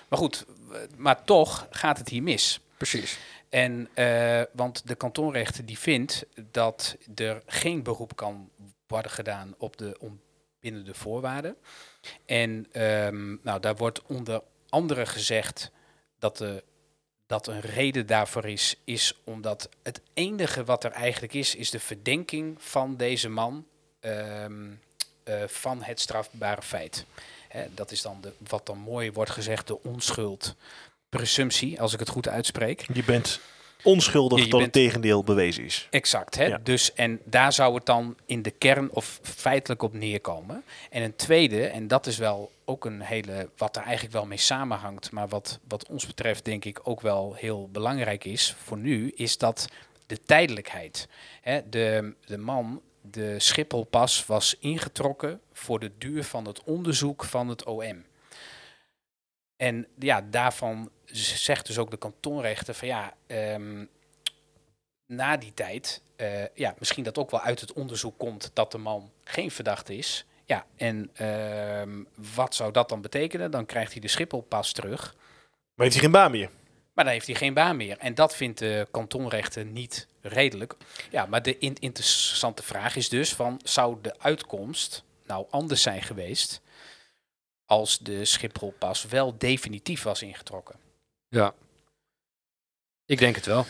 Maar 0.08 0.18
goed, 0.18 0.44
w- 0.68 0.74
maar 0.96 1.24
toch 1.24 1.66
gaat 1.70 1.98
het 1.98 2.08
hier 2.08 2.22
mis. 2.22 2.60
Precies. 2.76 3.18
En, 3.48 3.88
eh, 3.94 4.42
want 4.52 4.82
de 4.88 4.94
kantonrechter 4.94 5.66
die 5.66 5.78
vindt 5.78 6.24
dat 6.50 6.96
er 7.14 7.42
geen 7.46 7.82
beroep 7.82 8.16
kan 8.16 8.50
worden 8.88 9.10
gedaan 9.10 9.54
op 9.58 9.76
de 9.76 9.96
ontbindende 9.98 10.94
voorwaarden. 10.94 11.56
En 12.26 12.66
ehm, 12.72 13.36
nou, 13.42 13.60
daar 13.60 13.76
wordt 13.76 14.02
onder 14.02 14.42
andere 14.68 15.06
gezegd 15.06 15.70
dat, 16.18 16.36
de, 16.36 16.64
dat 17.26 17.46
een 17.46 17.60
reden 17.60 18.06
daarvoor 18.06 18.44
is, 18.44 18.76
is 18.84 19.14
omdat 19.24 19.68
het 19.82 20.00
enige 20.14 20.64
wat 20.64 20.84
er 20.84 20.90
eigenlijk 20.90 21.34
is, 21.34 21.54
is 21.54 21.70
de 21.70 21.80
verdenking 21.80 22.62
van 22.62 22.96
deze 22.96 23.28
man 23.28 23.66
ehm, 24.00 24.70
eh, 25.22 25.42
van 25.46 25.82
het 25.82 26.00
strafbare 26.00 26.62
feit. 26.62 27.04
Dat 27.74 27.90
is 27.90 28.02
dan 28.02 28.20
de, 28.20 28.32
wat 28.48 28.66
dan 28.66 28.78
mooi 28.78 29.12
wordt 29.12 29.30
gezegd, 29.30 29.66
de 29.66 29.82
onschuld 29.82 30.54
presumptie, 31.08 31.80
als 31.80 31.92
ik 31.92 31.98
het 31.98 32.08
goed 32.08 32.28
uitspreek. 32.28 32.86
Je 32.92 33.04
bent 33.04 33.40
onschuldig 33.82 34.38
Ja, 34.38 34.44
tot 34.44 34.52
bent- 34.52 34.62
het 34.62 34.72
tegendeel 34.72 35.24
bewezen 35.24 35.64
is. 35.64 35.86
Exact, 35.90 36.36
hè? 36.36 36.44
Ja. 36.44 36.58
Dus 36.62 36.92
en 36.92 37.20
daar 37.24 37.52
zou 37.52 37.74
het 37.74 37.86
dan 37.86 38.16
in 38.26 38.42
de 38.42 38.50
kern 38.50 38.90
of 38.90 39.20
feitelijk 39.22 39.82
op 39.82 39.92
neerkomen. 39.92 40.62
En 40.90 41.02
een 41.02 41.16
tweede, 41.16 41.66
en 41.66 41.88
dat 41.88 42.06
is 42.06 42.18
wel 42.18 42.50
ook 42.64 42.84
een 42.84 43.00
hele, 43.00 43.48
wat 43.56 43.76
er 43.76 43.82
eigenlijk 43.82 44.12
wel 44.12 44.26
mee 44.26 44.38
samenhangt, 44.38 45.10
maar 45.10 45.28
wat, 45.28 45.58
wat 45.68 45.88
ons 45.88 46.06
betreft 46.06 46.44
denk 46.44 46.64
ik 46.64 46.80
ook 46.82 47.00
wel 47.00 47.34
heel 47.34 47.68
belangrijk 47.72 48.24
is 48.24 48.54
voor 48.64 48.78
nu, 48.78 49.12
is 49.16 49.38
dat 49.38 49.68
de 50.06 50.20
tijdelijkheid. 50.20 51.08
Hè? 51.40 51.68
De, 51.68 52.14
de 52.26 52.38
man, 52.38 52.80
de 53.00 53.34
Schipholpas, 53.38 54.26
was 54.26 54.56
ingetrokken 54.60 55.40
voor 55.52 55.78
de 55.80 55.90
duur 55.98 56.24
van 56.24 56.44
het 56.46 56.62
onderzoek 56.64 57.24
van 57.24 57.48
het 57.48 57.64
OM. 57.64 58.04
En 59.58 59.86
ja, 59.98 60.20
daarvan 60.30 60.90
zegt 61.12 61.66
dus 61.66 61.78
ook 61.78 61.90
de 61.90 61.96
kantonrechter 61.96 62.74
van 62.74 62.88
ja, 62.88 63.14
ehm, 63.26 63.84
na 65.06 65.36
die 65.36 65.54
tijd, 65.54 66.02
eh, 66.16 66.54
ja, 66.54 66.74
misschien 66.78 67.04
dat 67.04 67.18
ook 67.18 67.30
wel 67.30 67.40
uit 67.40 67.60
het 67.60 67.72
onderzoek 67.72 68.18
komt 68.18 68.50
dat 68.52 68.72
de 68.72 68.78
man 68.78 69.10
geen 69.24 69.50
verdachte 69.50 69.96
is. 69.96 70.24
Ja, 70.44 70.66
en 70.76 71.10
ehm, 71.14 72.02
wat 72.34 72.54
zou 72.54 72.72
dat 72.72 72.88
dan 72.88 73.00
betekenen? 73.00 73.50
Dan 73.50 73.66
krijgt 73.66 73.92
hij 73.92 74.00
de 74.00 74.08
Schipholpas 74.08 74.72
terug, 74.72 75.14
Maar 75.74 75.86
heeft 75.86 75.92
hij 75.94 76.02
geen 76.04 76.12
baan 76.12 76.30
meer? 76.30 76.50
maar 76.92 77.04
dan 77.04 77.12
heeft 77.16 77.26
hij 77.26 77.36
geen 77.36 77.54
baan 77.54 77.76
meer. 77.76 77.98
En 77.98 78.14
dat 78.14 78.36
vindt 78.36 78.58
de 78.58 78.86
kantonrechter 78.90 79.64
niet 79.64 80.06
redelijk. 80.20 80.74
Ja, 81.10 81.26
maar 81.26 81.42
de 81.42 81.58
in- 81.58 81.76
interessante 81.80 82.62
vraag 82.62 82.96
is 82.96 83.08
dus 83.08 83.34
van, 83.34 83.60
zou 83.64 83.96
de 84.02 84.14
uitkomst 84.18 85.04
nou 85.26 85.46
anders 85.50 85.82
zijn 85.82 86.02
geweest 86.02 86.60
als 87.68 87.98
de 87.98 88.24
Schipholpas 88.24 89.04
wel 89.04 89.34
definitief 89.38 90.02
was 90.02 90.22
ingetrokken? 90.22 90.74
Ja. 91.28 91.54
Ik 93.06 93.18
denk 93.18 93.34
het 93.36 93.46
wel. 93.46 93.66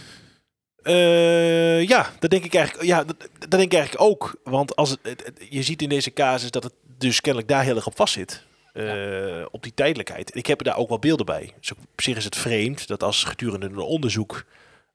Eh, 0.83 1.89
ja, 1.89 2.13
dat 2.19 2.31
denk 2.31 2.45
ik 2.45 2.55
eigenlijk. 2.55 2.87
Ja, 2.89 3.05
dat, 3.05 3.17
dat 3.39 3.51
denk 3.51 3.63
ik 3.63 3.73
eigenlijk 3.75 4.03
ook. 4.11 4.41
Want 4.45 4.77
als 4.77 4.91
het, 4.91 4.99
het- 5.03 5.25
het- 5.25 5.47
je 5.51 5.63
ziet 5.63 5.83
in 5.83 5.89
deze 5.89 6.13
casus 6.13 6.51
dat 6.51 6.63
het 6.63 6.73
dus 6.99 7.21
kennelijk 7.21 7.51
daar 7.51 7.65
heel 7.65 7.77
erg 7.77 7.87
op 7.87 7.97
vast 7.97 8.13
zit. 8.13 8.47
Eh, 8.73 9.45
Op 9.51 9.63
die 9.63 9.75
tijdelijkheid. 9.75 10.35
Ik 10.37 10.47
heb 10.47 10.59
er 10.59 10.65
daar 10.65 10.77
ook 10.77 10.89
wel 10.89 10.99
beelden 10.99 11.27
bij. 11.27 11.53
Dus 11.61 11.71
op 11.73 11.79
zich 11.97 12.17
is 12.17 12.25
het 12.25 12.37
vreemd 12.37 12.87
dat 12.89 13.03
als 13.03 13.25
gedurende 13.25 13.67
een 13.67 13.79
onderzoek 13.79 14.45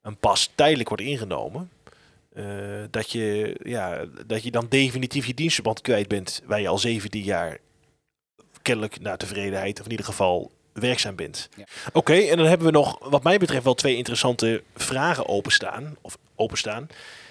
een 0.02 0.18
pas 0.18 0.52
tijdelijk 0.56 0.90
wordt 0.90 1.04
ingenomen. 1.04 1.72
eh, 2.34 2.84
dat, 2.92 3.12
je, 3.12 3.60
ja, 3.64 4.06
dat 4.26 4.44
je 4.44 4.52
dan 4.52 4.66
definitief 4.70 5.26
je 5.26 5.34
dienstverband 5.34 5.82
kwijt 5.82 6.08
bent. 6.08 6.42
Waar 6.46 6.62
je 6.62 6.68
al 6.68 6.78
17 6.78 7.24
jaar 7.24 7.58
kennelijk 8.64 9.00
naar 9.02 9.18
tevredenheid, 9.18 9.80
of 9.80 9.86
in 9.86 9.92
ieder 9.92 10.06
geval 10.06 10.52
werkzaam 10.74 11.16
bent. 11.16 11.50
Ja. 11.58 11.64
Oké, 11.94 12.14
en 12.14 12.38
dan 12.38 12.46
hebben 12.46 12.68
we 12.68 12.74
nog, 12.74 12.98
wat 13.10 13.24
mij 13.24 13.38
betreft, 13.38 13.64
wel 13.64 13.74
twee 13.74 13.96
interessante 13.96 14.64
vragen 14.76 15.28
openstaan. 15.28 15.96
Of 16.02 16.18
openstaan. 16.36 16.88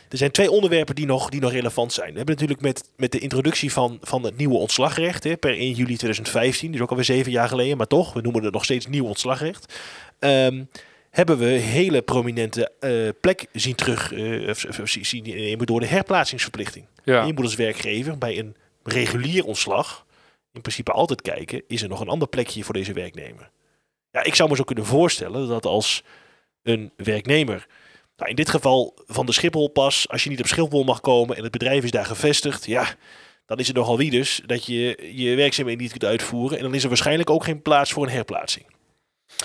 Er 0.08 0.18
zijn 0.18 0.30
twee 0.30 0.50
onderwerpen 0.50 0.94
die 0.94 1.06
nog, 1.06 1.28
die 1.28 1.40
nog 1.40 1.52
relevant 1.52 1.92
zijn. 1.92 2.10
We 2.10 2.16
hebben 2.16 2.34
natuurlijk 2.34 2.60
met, 2.60 2.84
met 2.96 3.12
de 3.12 3.18
introductie 3.18 3.72
van, 3.72 3.98
van 4.02 4.22
het 4.22 4.36
nieuwe 4.36 4.54
ontslagrecht 4.58 5.24
hè, 5.24 5.36
per 5.36 5.50
1 5.58 5.70
juli 5.72 5.96
2015, 5.96 6.72
dus 6.72 6.80
ook 6.80 6.90
alweer 6.90 7.04
zeven 7.04 7.32
jaar 7.32 7.48
geleden, 7.48 7.76
maar 7.76 7.86
toch, 7.86 8.12
we 8.12 8.20
noemen 8.20 8.44
het 8.44 8.52
nog 8.52 8.64
steeds 8.64 8.86
nieuw 8.86 9.04
ontslagrecht. 9.04 9.74
Ehm, 10.18 10.64
hebben 11.10 11.38
we 11.38 11.46
hele 11.46 12.02
prominente 12.02 12.70
eh, 12.80 12.90
plek 13.20 13.46
zien 13.52 13.74
terug, 13.74 14.12
eh, 14.12 14.48
of, 14.48 14.64
of- 14.64 14.78
of 14.78 14.88
zien 14.88 15.22
nemen 15.24 15.66
door 15.66 15.80
de 15.80 15.86
herplaatsingsverplichting. 15.86 16.84
Ja. 17.04 17.24
Je 17.24 17.32
moet 17.32 17.44
als 17.44 17.54
werkgever 17.54 18.18
bij 18.18 18.38
een 18.38 18.56
regulier 18.84 19.44
ontslag 19.44 20.04
in 20.52 20.60
principe 20.60 20.92
altijd 20.92 21.22
kijken, 21.22 21.62
is 21.68 21.82
er 21.82 21.88
nog 21.88 22.00
een 22.00 22.08
ander 22.08 22.28
plekje 22.28 22.64
voor 22.64 22.74
deze 22.74 22.92
werknemer? 22.92 23.50
Ja, 24.10 24.22
ik 24.24 24.34
zou 24.34 24.50
me 24.50 24.56
zo 24.56 24.64
kunnen 24.64 24.86
voorstellen 24.86 25.48
dat 25.48 25.66
als 25.66 26.02
een 26.62 26.92
werknemer, 26.96 27.66
nou 28.16 28.30
in 28.30 28.36
dit 28.36 28.50
geval 28.50 28.98
van 29.06 29.26
de 29.26 29.32
Schipholpas, 29.32 30.08
als 30.08 30.24
je 30.24 30.30
niet 30.30 30.40
op 30.40 30.46
Schiphol 30.46 30.84
mag 30.84 31.00
komen 31.00 31.36
en 31.36 31.42
het 31.42 31.52
bedrijf 31.52 31.84
is 31.84 31.90
daar 31.90 32.04
gevestigd, 32.06 32.66
ja, 32.66 32.86
dan 33.46 33.58
is 33.58 33.66
het 33.66 33.76
nogal 33.76 33.96
wie 33.96 34.10
dus 34.10 34.40
dat 34.46 34.64
je 34.66 35.10
je 35.14 35.34
werkzaamheden 35.34 35.82
niet 35.82 35.90
kunt 35.90 36.04
uitvoeren 36.04 36.56
en 36.58 36.62
dan 36.64 36.74
is 36.74 36.82
er 36.82 36.88
waarschijnlijk 36.88 37.30
ook 37.30 37.44
geen 37.44 37.62
plaats 37.62 37.92
voor 37.92 38.02
een 38.04 38.12
herplaatsing. 38.12 38.66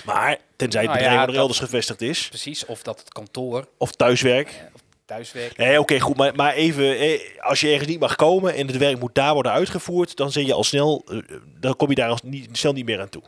Maar 0.04 0.38
tenzij 0.56 0.80
het 0.80 0.90
Nou 0.90 1.02
bedrijf 1.02 1.20
ja, 1.20 1.26
dat- 1.26 1.34
elders 1.34 1.58
gevestigd 1.58 2.00
is, 2.00 2.28
Precies, 2.28 2.66
of 2.66 2.82
dat 2.82 2.98
het 2.98 3.08
kantoor, 3.12 3.68
of 3.78 3.92
thuiswerk, 3.92 4.64
eh, 5.10 5.18
of 5.18 5.26
thuiswerk, 5.30 5.56
Nee, 5.56 5.80
oké, 5.80 6.00
goed. 6.00 6.16
Maar, 6.16 6.34
maar 6.34 6.52
even, 6.52 6.98
eh, 6.98 7.20
als 7.40 7.60
je 7.60 7.68
ergens 7.68 7.88
niet 7.88 8.00
mag 8.00 8.16
komen 8.16 8.54
en 8.54 8.66
het 8.66 8.76
werk 8.76 9.00
moet 9.00 9.14
daar 9.14 9.34
worden 9.34 9.52
uitgevoerd, 9.52 10.16
dan 10.16 10.32
zit 10.32 10.46
je 10.46 10.54
al 10.54 10.64
snel, 10.64 11.04
eh, 11.06 11.18
dan 11.60 11.76
kom 11.76 11.88
je 11.88 11.94
daar 11.94 12.08
al 12.08 12.18
niet, 12.22 12.48
snel 12.52 12.72
niet 12.72 12.84
meer 12.84 13.00
aan 13.00 13.08
toe. 13.08 13.22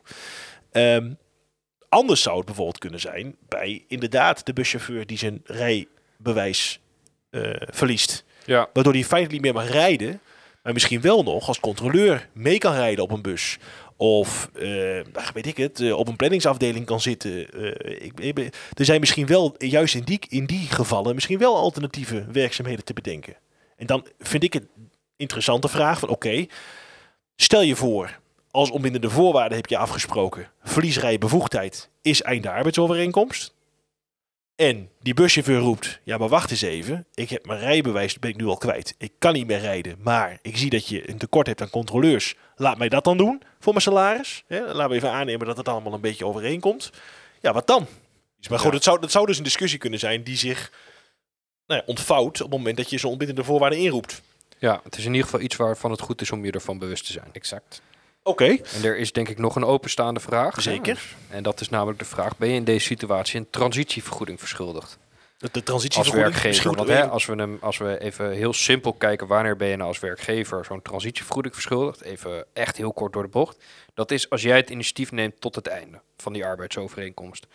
Ehm, 0.73 1.13
anders 1.89 2.23
zou 2.23 2.37
het 2.37 2.47
bijvoorbeeld 2.47 2.79
kunnen 2.79 3.01
zijn 3.01 3.37
bij 3.49 3.85
inderdaad 3.89 4.47
de 4.47 4.53
buschauffeur 4.53 5.07
die 5.07 5.19
zijn 5.19 5.41
rijbewijs 5.45 6.81
eh, 7.31 7.51
verliest. 7.59 8.25
Ja. 8.45 8.69
Waardoor 8.73 8.93
hij 8.93 9.05
feitelijk 9.05 9.33
niet 9.33 9.53
meer 9.53 9.63
mag 9.63 9.73
rijden, 9.73 10.21
maar 10.63 10.73
misschien 10.73 11.01
wel 11.01 11.23
nog 11.23 11.49
als 11.49 11.61
controleur 11.61 12.29
mee 12.33 12.59
kan 12.59 12.75
rijden 12.75 13.05
op 13.05 13.11
een 13.11 13.23
bus. 13.23 13.59
Of, 14.03 14.51
eh, 14.55 15.33
weet 15.35 15.47
ik 15.47 15.57
het, 15.57 15.81
eh, 15.81 15.97
op 15.97 16.09
een 16.09 16.17
planningsafdeling 16.17 16.87
kan 16.87 17.01
zitten. 17.01 17.51
Eh, 17.53 18.05
ik, 18.05 18.21
ik 18.21 18.39
er 18.75 18.85
zijn 18.85 19.01
misschien 19.01 19.27
wel, 19.27 19.55
juist 19.59 19.95
in 19.95 20.05
die, 20.05 20.21
in 20.29 20.47
die 20.47 20.67
gevallen, 20.67 21.15
misschien 21.15 21.39
wel 21.39 21.57
alternatieve 21.57 22.25
werkzaamheden 22.33 22.85
te 22.85 22.93
bedenken. 22.93 23.37
En 23.77 23.87
dan 23.87 24.07
vind 24.19 24.43
ik 24.43 24.53
het 24.53 24.67
interessante 25.17 25.69
vraag 25.69 25.99
van, 25.99 26.09
oké, 26.09 26.47
stel 27.37 27.63
je 27.63 27.77
voor, 27.77 28.19
als 28.51 28.71
onbindende 28.71 29.11
voorwaarden 29.11 29.57
heb 29.57 29.67
je 29.67 29.79
afgesproken, 29.79 30.51
verliesrijbevoegdheid 30.63 31.91
is 32.03 32.23
einde 32.23 32.51
arbeidsovereenkomst. 32.51 33.55
En 34.61 34.91
die 35.03 35.15
buschauffeur 35.15 35.59
roept, 35.59 36.01
ja 36.03 36.19
maar 36.19 36.29
wacht 36.29 36.51
eens 36.51 36.63
even, 36.63 37.07
ik 37.15 37.31
heb 37.31 37.47
mijn 37.47 37.59
rijbewijs, 37.59 38.19
ben 38.19 38.31
ik 38.31 38.37
nu 38.37 38.47
al 38.47 38.57
kwijt. 38.57 38.95
Ik 38.99 39.13
kan 39.19 39.33
niet 39.33 39.47
meer 39.47 39.59
rijden, 39.59 39.97
maar 40.03 40.39
ik 40.43 40.57
zie 40.57 40.71
dat 40.71 40.87
je 40.89 41.11
een 41.11 41.19
tekort 41.19 41.47
hebt 41.47 41.61
aan 41.61 41.71
controleurs. 41.71 42.35
Laat 42.57 42.79
mij 42.79 42.89
dat 42.89 43.05
dan 43.05 43.17
doen 43.17 43.43
voor 43.61 43.73
mijn 43.73 43.85
salaris. 43.85 44.43
Hè? 44.47 44.61
Laten 44.61 44.89
we 44.89 44.95
even 44.97 45.11
aannemen 45.11 45.47
dat 45.47 45.57
het 45.57 45.69
allemaal 45.69 45.93
een 45.93 46.01
beetje 46.01 46.27
overeenkomt. 46.27 46.91
Ja, 47.41 47.53
wat 47.53 47.67
dan? 47.67 47.87
Maar 48.49 48.59
goed, 48.59 48.69
Ja. 48.69 48.75
het, 48.75 48.85
zou, 48.85 49.01
het 49.01 49.11
zou 49.11 49.27
dus 49.27 49.39
een 49.39 49.45
discussie 49.45 49.79
kunnen 49.79 49.99
zijn 49.99 50.23
die 50.23 50.37
zich 50.37 50.73
nou 51.67 51.81
ja, 51.81 51.87
ontvouwt 51.87 52.41
op 52.41 52.51
het 52.51 52.59
moment 52.59 52.77
dat 52.77 52.91
je 52.91 52.99
zo'n 52.99 53.11
onbindende 53.11 53.45
voorwaarden 53.45 53.79
inroept. 53.79 54.23
ja, 54.59 54.81
het 54.85 54.97
is 54.97 55.05
in 55.05 55.11
ieder 55.11 55.25
geval 55.25 55.41
iets 55.41 55.57
waarvan 55.57 55.91
het 55.91 56.01
goed 56.01 56.21
is 56.21 56.31
om 56.31 56.45
je 56.45 56.53
ervan 56.53 56.79
bewust 56.79 57.07
te 57.07 57.13
zijn. 57.13 57.29
exact. 57.33 57.83
Oké, 58.23 58.45
En 58.45 58.85
er 58.85 58.97
is 58.97 59.13
denk 59.13 59.29
ik 59.29 59.39
nog 59.39 59.57
een 59.57 59.65
openstaande 59.65 60.21
vraag. 60.21 60.63
Zeker. 60.63 61.03
En 61.29 61.43
dat 61.43 61.61
is 61.61 61.69
namelijk 61.69 61.99
de 61.99 62.05
vraag, 62.05 62.37
ben 62.37 62.49
je 62.49 62.55
in 62.55 62.65
deze 62.65 62.87
situatie 62.87 63.41
een 63.41 63.51
transitievergoeding 63.51 64.39
verschuldigd? 64.39 64.99
de, 65.41 65.49
de 65.53 65.53
Als 65.55 65.65
transitievergoeding. 65.65 66.33
werkgever. 66.33 66.65
Want 66.65 66.77
moeten 66.77 66.97
hè, 66.97 67.09
als, 67.09 67.27
we 67.27 67.35
hem, 67.35 67.59
als 67.61 67.79
we 67.79 68.01
even 68.01 68.31
heel 68.31 68.53
simpel 68.53 68.93
kijken, 68.93 69.27
wanneer 69.27 69.57
ben 69.57 69.69
je 69.69 69.77
nou 69.77 69.89
als 69.89 70.01
werkgever 70.01 70.65
zo'n 70.65 70.83
transitievergoeding 70.83 71.55
verschuldigd? 71.55 72.01
Even 72.01 72.45
echt 72.53 72.77
heel 72.77 72.93
kort 72.93 73.13
door 73.13 73.23
de 73.23 73.29
bocht. 73.29 73.65
Dat 73.95 74.11
is 74.11 74.31
als 74.31 74.43
jij 74.43 74.57
het 74.57 74.71
initiatief 74.71 75.13
neemt 75.13 75.41
tot 75.41 75.55
het 75.55 75.67
einde 75.67 76.01
van 76.17 76.33
die 76.33 76.45
arbeidsovereenkomst. 76.45 77.47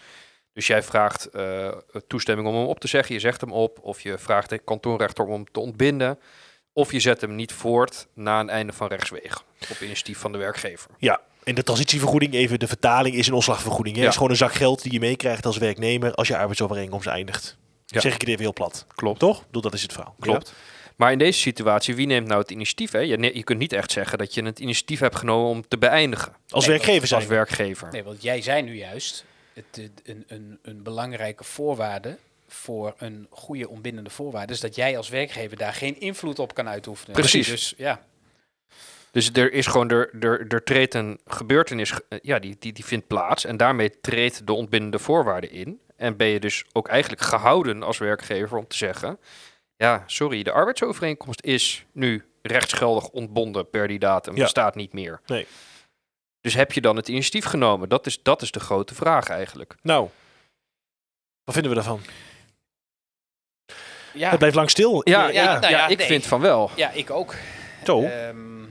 Dus 0.53 0.67
jij 0.67 0.83
vraagt 0.83 1.25
eh, 1.25 1.67
toestemming 2.07 2.47
om 2.47 2.55
hem 2.55 2.65
op 2.65 2.79
te 2.79 2.87
zeggen, 2.87 3.15
je 3.15 3.21
zegt 3.21 3.41
hem 3.41 3.51
op, 3.51 3.79
of 3.81 4.01
je 4.01 4.17
vraagt 4.17 4.49
de 4.49 4.57
kantoorrechter 4.57 5.25
om 5.25 5.31
hem 5.31 5.51
te 5.51 5.59
ontbinden, 5.59 6.19
of 6.75 6.91
je 6.91 6.99
zet 6.99 7.21
hem 7.21 7.35
niet 7.35 7.51
voort 7.53 8.07
na 8.13 8.39
een 8.39 8.49
einde 8.49 8.73
van 8.73 8.87
rechtswegen 8.87 9.41
op 9.69 9.79
initiatief 9.81 10.17
van 10.17 10.31
de 10.31 10.37
werkgever. 10.37 10.89
Ja, 10.97 11.19
en 11.43 11.55
de 11.55 11.63
transitievergoeding, 11.63 12.33
even 12.33 12.59
de 12.59 12.67
vertaling, 12.67 13.15
is 13.15 13.27
een 13.27 13.33
ontslagvergoeding. 13.33 13.95
hè? 13.95 14.01
Ja. 14.01 14.07
Het 14.07 14.13
is 14.15 14.21
gewoon 14.21 14.31
een 14.31 14.49
zak 14.49 14.53
geld 14.53 14.81
die 14.81 14.91
je 14.91 14.99
meekrijgt 14.99 15.45
als 15.45 15.57
werknemer 15.57 16.13
als 16.13 16.27
je 16.27 16.37
arbeidsovereenkomst 16.37 17.07
eindigt. 17.07 17.57
Ja. 17.85 17.99
Zeg 17.99 18.13
ik 18.13 18.19
het 18.21 18.29
even 18.29 18.41
heel 18.41 18.53
plat. 18.53 18.85
Klopt. 18.95 19.19
Toch? 19.19 19.45
Bedoel, 19.45 19.61
Dat 19.61 19.73
is 19.73 19.81
het 19.81 19.93
verhaal. 19.93 20.15
Klopt. 20.19 20.53
Maar 20.95 21.11
in 21.11 21.17
deze 21.17 21.39
situatie, 21.39 21.95
wie 21.95 22.07
neemt 22.07 22.27
nou 22.27 22.41
het 22.41 22.51
initiatief? 22.51 22.91
Hè? 22.91 22.99
Je, 22.99 23.43
kunt 23.43 23.59
niet 23.59 23.73
echt 23.73 23.91
zeggen 23.91 24.17
dat 24.17 24.33
je 24.33 24.43
het 24.43 24.59
initiatief 24.59 24.99
hebt 24.99 25.15
genomen 25.15 25.49
om 25.49 25.67
te 25.67 25.77
beëindigen. 25.77 26.33
Als 26.49 26.65
Nee, 26.67 26.75
werkgever 26.77 27.07
zijn. 27.07 27.19
als 27.19 27.29
werkgever. 27.29 27.87
Nee, 27.91 28.03
want 28.03 28.21
jij 28.21 28.41
zei 28.41 28.61
nu 28.61 28.75
juist, 28.75 29.25
het, 29.53 29.65
het- 29.71 30.01
een, 30.03 30.23
een, 30.27 30.59
een 30.61 30.83
belangrijke 30.83 31.43
voorwaarde 31.43 32.17
voor 32.47 32.93
een 32.97 33.27
goede 33.29 33.69
ontbindende 33.69 34.09
voorwaarde 34.09 34.53
is 34.53 34.59
dat 34.59 34.75
jij 34.75 34.97
als 34.97 35.09
werkgever 35.09 35.57
daar 35.57 35.73
geen 35.73 35.99
invloed 35.99 36.39
op 36.39 36.53
kan 36.53 36.67
uitoefenen. 36.67 37.15
Precies. 37.15 37.47
Dus 37.47 37.73
ja, 37.77 38.01
Dus 39.11 39.29
er 39.33 39.53
is 39.53 39.67
gewoon, 39.67 39.89
er, 39.89 40.23
er, 40.23 40.47
er 40.47 40.63
treedt 40.63 40.93
een 40.93 41.19
gebeurtenis, 41.25 41.91
eh, 42.09 42.19
ja, 42.21 42.39
die, 42.39 42.55
die, 42.59 42.73
die 42.73 42.85
vindt 42.85 43.07
plaats. 43.07 43.45
En 43.45 43.57
daarmee 43.57 43.99
treedt 43.99 44.47
de 44.47 44.53
ontbindende 44.53 44.99
voorwaarde 44.99 45.49
in. 45.49 45.79
En 45.95 46.17
ben 46.17 46.27
je 46.27 46.39
dus 46.39 46.65
ook 46.71 46.87
eigenlijk 46.87 47.21
gehouden 47.21 47.83
als 47.83 47.97
werkgever 47.97 48.57
om 48.57 48.67
te 48.67 48.77
zeggen... 48.77 49.19
Ja, 49.77 50.03
sorry, 50.05 50.43
de 50.43 50.51
arbeidsovereenkomst 50.51 51.41
is 51.43 51.85
nu 51.91 52.25
rechtsgeldig 52.41 53.09
ontbonden 53.09 53.69
per 53.69 53.87
die 53.87 53.99
datum. 53.99 54.35
Ja. 54.35 54.43
Bestaat 54.43 54.75
niet 54.75 54.93
meer. 54.93 55.21
Nee. 55.25 55.47
Dus 56.41 56.53
heb 56.53 56.71
je 56.71 56.81
dan 56.81 56.95
het 56.95 57.07
initiatief 57.07 57.45
genomen? 57.45 57.89
Dat 57.89 58.05
is, 58.05 58.23
dat 58.23 58.41
is 58.41 58.51
de 58.51 58.59
grote 58.59 58.95
vraag 58.95 59.27
eigenlijk. 59.27 59.75
Nou, 59.81 60.09
wat 61.43 61.53
vinden 61.53 61.71
we 61.71 61.77
daarvan? 61.77 62.01
Ja, 64.15 64.29
Het 64.29 64.37
blijft 64.37 64.55
lang 64.55 64.69
stil. 64.69 65.09
Ja, 65.09 65.27
Ja, 65.29 65.55
ik, 65.55 65.61
nou 65.61 65.73
ja, 65.73 65.79
ja, 65.79 65.87
ik 65.87 65.97
nee. 65.97 66.07
vind 66.07 66.25
van 66.25 66.41
wel. 66.41 66.71
ja 66.75 66.91
ik 66.91 67.09
ook. 67.09 67.35
Zo. 67.85 68.03
Ehm, 68.03 68.63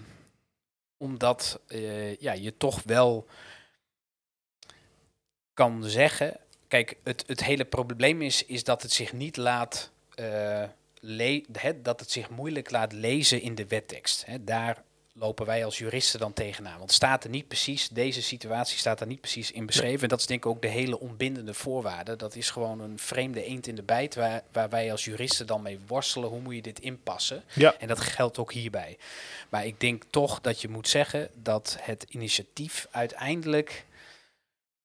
omdat 0.96 1.60
eh, 1.68 2.16
ja, 2.16 2.32
je 2.32 2.56
toch 2.56 2.80
wel 2.84 3.26
kan 5.54 5.84
zeggen. 5.84 6.36
Kijk, 6.68 6.96
het, 7.04 7.24
het 7.26 7.44
hele 7.44 7.64
probleem 7.64 8.22
is, 8.22 8.44
is 8.44 8.64
dat 8.64 8.82
het 8.82 8.92
zich 8.92 9.12
niet 9.12 9.36
laat. 9.36 9.90
eh, 10.14 10.62
le- 11.00 11.42
hè, 11.52 11.82
dat 11.82 12.00
het 12.00 12.10
zich 12.10 12.30
moeilijk 12.30 12.70
laat 12.70 12.92
lezen 12.92 13.40
in 13.40 13.54
de 13.54 13.66
wettekst. 13.66 14.26
Hè. 14.26 14.44
Daar 14.44 14.82
lopen 15.16 15.46
wij 15.46 15.64
als 15.64 15.78
juristen 15.78 16.20
dan 16.20 16.32
tegenaan. 16.32 16.78
Want 16.78 16.92
staat 16.92 17.24
er 17.24 17.30
niet 17.30 17.48
precies, 17.48 17.88
deze 17.88 18.22
situatie 18.22 18.78
staat 18.78 19.00
er 19.00 19.06
niet 19.06 19.20
precies 19.20 19.50
in 19.50 19.66
beschreven. 19.66 20.02
En 20.02 20.08
dat 20.08 20.20
is 20.20 20.26
denk 20.26 20.44
ik 20.44 20.50
ook 20.50 20.62
de 20.62 20.68
hele 20.68 21.00
ontbindende 21.00 21.54
voorwaarde. 21.54 22.16
Dat 22.16 22.34
is 22.34 22.50
gewoon 22.50 22.80
een 22.80 22.98
vreemde 22.98 23.44
eend 23.44 23.66
in 23.66 23.74
de 23.74 23.82
bijt 23.82 24.14
waar, 24.14 24.42
waar 24.52 24.68
wij 24.68 24.90
als 24.90 25.04
juristen 25.04 25.46
dan 25.46 25.62
mee 25.62 25.78
worstelen. 25.86 26.28
Hoe 26.28 26.40
moet 26.40 26.54
je 26.54 26.62
dit 26.62 26.80
inpassen? 26.80 27.44
Ja. 27.54 27.78
En 27.78 27.88
dat 27.88 28.00
geldt 28.00 28.38
ook 28.38 28.52
hierbij. 28.52 28.98
Maar 29.48 29.66
ik 29.66 29.80
denk 29.80 30.04
toch 30.10 30.40
dat 30.40 30.60
je 30.60 30.68
moet 30.68 30.88
zeggen 30.88 31.30
dat 31.34 31.76
het 31.80 32.06
initiatief 32.08 32.86
uiteindelijk 32.90 33.86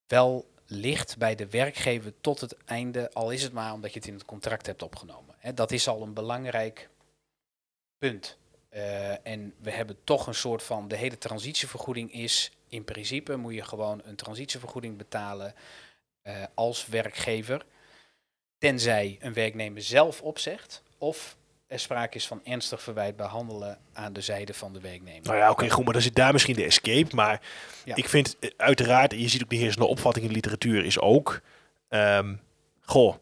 wel 0.08 0.48
ligt 0.66 1.18
bij 1.18 1.36
de 1.36 1.48
werkgever 1.48 2.14
tot 2.22 2.42
het 2.42 2.56
einde, 2.66 3.14
al 3.14 3.32
is 3.32 3.44
het 3.44 3.54
maar 3.54 3.74
omdat 3.74 3.94
je 3.94 4.00
het 4.00 4.08
in 4.08 4.14
het 4.14 4.26
contract 4.26 4.66
hebt 4.66 4.84
opgenomen. 4.84 5.36
Dat 5.56 5.72
is 5.72 5.88
al 5.88 6.02
een 6.02 6.14
belangrijk 6.14 6.90
punt. 7.98 8.38
Eh, 8.80 9.32
en 9.32 9.54
we 9.62 9.72
hebben 9.72 9.98
toch 10.04 10.28
een 10.28 10.36
soort 10.36 10.64
van, 10.64 10.88
de 10.88 10.96
hele 10.96 11.18
transitievergoeding 11.18 12.14
is, 12.14 12.52
in 12.68 12.84
principe 12.84 13.36
moet 13.36 13.54
je 13.54 13.64
gewoon 13.64 14.02
een 14.04 14.16
transitievergoeding 14.16 14.98
betalen 14.98 15.54
eh, 16.22 16.34
als 16.54 16.86
werkgever, 16.86 17.66
tenzij 18.58 19.18
een 19.20 19.34
werknemer 19.34 19.82
zelf 19.82 20.22
opzegt 20.22 20.84
of 20.98 21.38
er 21.68 21.80
sprake 21.80 22.18
is 22.18 22.28
van 22.28 22.42
ernstig 22.44 22.82
verwijtbaar 22.82 23.28
handelen 23.28 23.78
aan 23.94 24.14
de 24.14 24.22
zijde 24.22 24.54
van 24.54 24.74
de 24.74 24.80
werknemer. 24.80 25.24
Nou 25.24 25.38
ja, 25.38 25.50
oké, 25.50 25.70
goed, 25.70 25.84
maar 25.84 25.94
dan 25.94 26.02
zit 26.02 26.16
daar 26.16 26.32
misschien 26.34 26.56
de 26.56 26.64
escape. 26.64 27.16
Maar 27.16 27.42
Ja. 27.86 27.96
ik 27.96 28.10
vind 28.10 28.40
eh, 28.40 28.50
uiteraard, 28.58 29.12
en 29.12 29.20
je 29.20 29.28
ziet 29.30 29.44
ook 29.44 29.50
de 29.50 29.56
heersende 29.56 29.88
opvatting 29.88 30.24
in 30.26 30.30
de 30.32 30.36
literatuur, 30.36 30.86
is 30.86 31.00
ook... 31.00 31.42
ehm, 31.90 32.36
goh, 32.82 33.16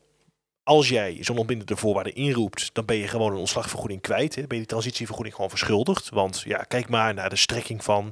als 0.67 0.89
jij 0.89 1.17
zo'n 1.21 1.37
ontbindende 1.37 1.75
voorwaarde 1.75 2.13
inroept, 2.13 2.69
dan 2.73 2.85
ben 2.85 2.95
je 2.95 3.07
gewoon 3.07 3.31
een 3.31 3.37
ontslagvergoeding 3.37 4.01
kwijt. 4.01 4.35
Hè? 4.35 4.41
Ben 4.41 4.49
je 4.49 4.57
die 4.57 4.65
transitievergoeding 4.65 5.35
gewoon 5.35 5.49
verschuldigd. 5.49 6.09
Want 6.09 6.43
ja, 6.45 6.57
kijk 6.57 6.89
maar 6.89 7.13
naar 7.13 7.29
de 7.29 7.35
strekking 7.35 7.83
van 7.83 8.11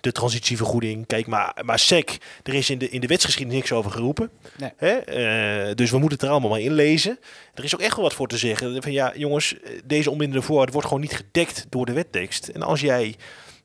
de 0.00 0.12
transitievergoeding. 0.12 1.06
Kijk 1.06 1.26
maar, 1.26 1.56
maar 1.64 1.78
SEC, 1.78 2.18
er 2.42 2.54
is 2.54 2.70
in 2.70 2.78
de, 2.78 2.88
in 2.88 3.00
de 3.00 3.06
wetsgeschiedenis 3.06 3.60
niks 3.60 3.72
over 3.72 3.90
geroepen. 3.90 4.30
Nee. 4.56 4.70
Hè? 4.76 4.90
Eh, 4.90 5.74
dus 5.74 5.90
we 5.90 5.98
moeten 5.98 6.18
het 6.18 6.26
er 6.26 6.32
allemaal 6.32 6.50
maar 6.50 6.60
in 6.60 6.72
lezen. 6.72 7.18
Er 7.54 7.64
is 7.64 7.74
ook 7.74 7.80
echt 7.80 7.94
wel 7.94 8.04
wat 8.04 8.14
voor 8.14 8.28
te 8.28 8.38
zeggen. 8.38 8.82
Van 8.82 8.92
ja, 8.92 9.12
jongens, 9.16 9.54
deze 9.84 10.10
onbindende 10.10 10.42
voorwaarde 10.46 10.72
wordt 10.72 10.86
gewoon 10.86 11.02
niet 11.02 11.16
gedekt 11.16 11.66
door 11.68 11.86
de 11.86 11.92
wettekst. 11.92 12.48
En 12.48 12.62
als 12.62 12.80
jij 12.80 13.16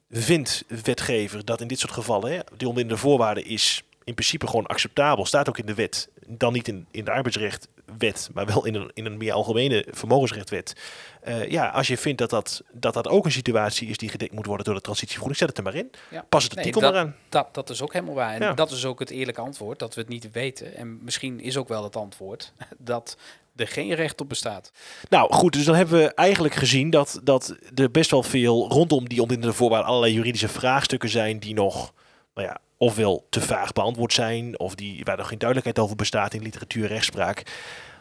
vindt, 0.10 0.64
wetgever, 0.84 1.46
dat 1.46 1.62
in 1.62 1.68
dit 1.68 1.80
soort 1.80 1.94
gevallen 1.94 2.32
hè, 2.32 2.40
die 2.58 2.68
onbindende 2.68 3.02
voorwaarde 3.02 3.44
is 3.44 3.84
in 4.06 4.14
principe 4.14 4.48
gewoon 4.48 4.66
acceptabel, 4.66 5.26
staat 5.26 5.50
ook 5.50 5.58
in 5.58 5.66
de 5.66 5.74
wet, 5.74 6.10
dan 6.28 6.54
niet 6.54 6.68
in, 6.68 6.86
in 6.92 7.06
de 7.06 7.12
arbeidsrechtwet, 7.12 8.30
maar 8.34 8.46
wel 8.46 8.66
in 8.66 8.76
een, 8.76 8.92
in 8.94 9.06
een 9.06 9.18
meer 9.18 9.34
algemene 9.34 9.86
vermogensrechtwet. 9.92 10.76
Eh, 11.22 11.50
ja, 11.52 11.70
als 11.70 11.88
je 11.88 11.98
vindt 11.98 12.18
dat 12.20 12.30
dat, 12.30 12.64
dat 12.72 12.94
dat 12.94 13.08
ook 13.08 13.26
een 13.26 13.32
situatie 13.32 13.88
is 13.88 13.98
die 13.98 14.10
gedekt 14.10 14.32
moet 14.34 14.46
worden 14.46 14.66
door 14.66 14.76
de 14.76 14.82
transitievergoeding, 14.82 15.40
zet 15.40 15.50
het 15.50 15.58
er 15.58 15.64
maar 15.74 15.76
in. 15.82 15.92
Ja. 16.12 16.26
Pas 16.30 16.44
het 16.44 16.52
Nee, 16.56 16.60
artikel 16.66 16.82
dat- 16.82 16.94
maar 16.94 17.02
aan. 17.02 17.16
Dat, 17.30 17.54
dat 17.54 17.70
is 17.70 17.82
ook 17.82 17.94
helemaal 17.94 18.16
waar. 18.16 18.34
En 18.34 18.42
Ja. 18.42 18.54
dat 18.54 18.72
is 18.72 18.86
ook 18.86 19.00
het 19.00 19.10
eerlijke 19.10 19.42
antwoord, 19.42 19.80
dat 19.80 19.94
we 19.96 20.02
het 20.02 20.10
niet 20.10 20.32
weten. 20.32 20.76
En 20.76 21.00
misschien 21.04 21.40
is 21.40 21.58
ook 21.58 21.68
wel 21.68 21.84
het 21.84 21.96
antwoord 21.96 22.54
dat 22.78 23.18
er 23.56 23.68
geen 23.68 23.94
recht 23.94 24.22
op 24.22 24.30
bestaat. 24.30 24.72
Nou 25.10 25.34
goed, 25.34 25.54
dus 25.54 25.66
dan 25.66 25.76
hebben 25.76 26.00
we 26.00 26.14
eigenlijk 26.14 26.54
gezien 26.54 26.90
dat, 26.90 27.20
dat 27.24 27.56
er 27.76 27.92
best 27.92 28.12
wel 28.12 28.24
veel 28.24 28.70
rondom 28.70 29.10
die 29.10 29.22
onbindende 29.22 29.56
voorwaarden 29.56 29.88
allerlei 29.90 30.14
juridische 30.14 30.48
vraagstukken 30.48 31.10
zijn 31.10 31.40
die 31.40 31.54
nog, 31.54 31.94
nou 32.34 32.48
ja, 32.48 32.58
ofwel 32.78 33.26
te 33.30 33.42
vaag 33.42 33.74
beantwoord 33.74 34.14
zijn, 34.14 34.60
of 34.60 34.76
die, 34.76 35.04
waar 35.04 35.18
nog 35.18 35.28
geen 35.28 35.38
duidelijkheid 35.38 35.86
over 35.86 35.96
bestaat 35.96 36.34
in 36.34 36.42
literatuur, 36.42 36.88
rechtspraak. 36.88 37.44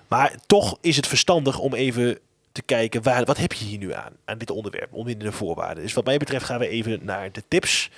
Maar 0.08 0.34
toch 0.46 0.78
is 0.80 0.96
het 0.96 1.06
verstandig 1.06 1.58
om 1.58 1.74
even 1.74 2.18
te 2.52 2.62
kijken, 2.62 3.02
waar, 3.02 3.24
wat 3.24 3.36
heb 3.36 3.52
je 3.52 3.64
hier 3.64 3.78
nu 3.78 3.92
aan, 3.92 4.12
aan 4.24 4.38
dit 4.38 4.50
onderwerp, 4.50 4.92
onbindende 4.92 5.32
voorwaarden. 5.32 5.82
Dus 5.82 5.92
wat 5.92 6.04
mij 6.04 6.18
betreft 6.18 6.44
gaan 6.44 6.58
we 6.58 6.68
even 6.68 7.00
naar 7.02 7.32
de 7.32 7.42
tips. 7.48 7.90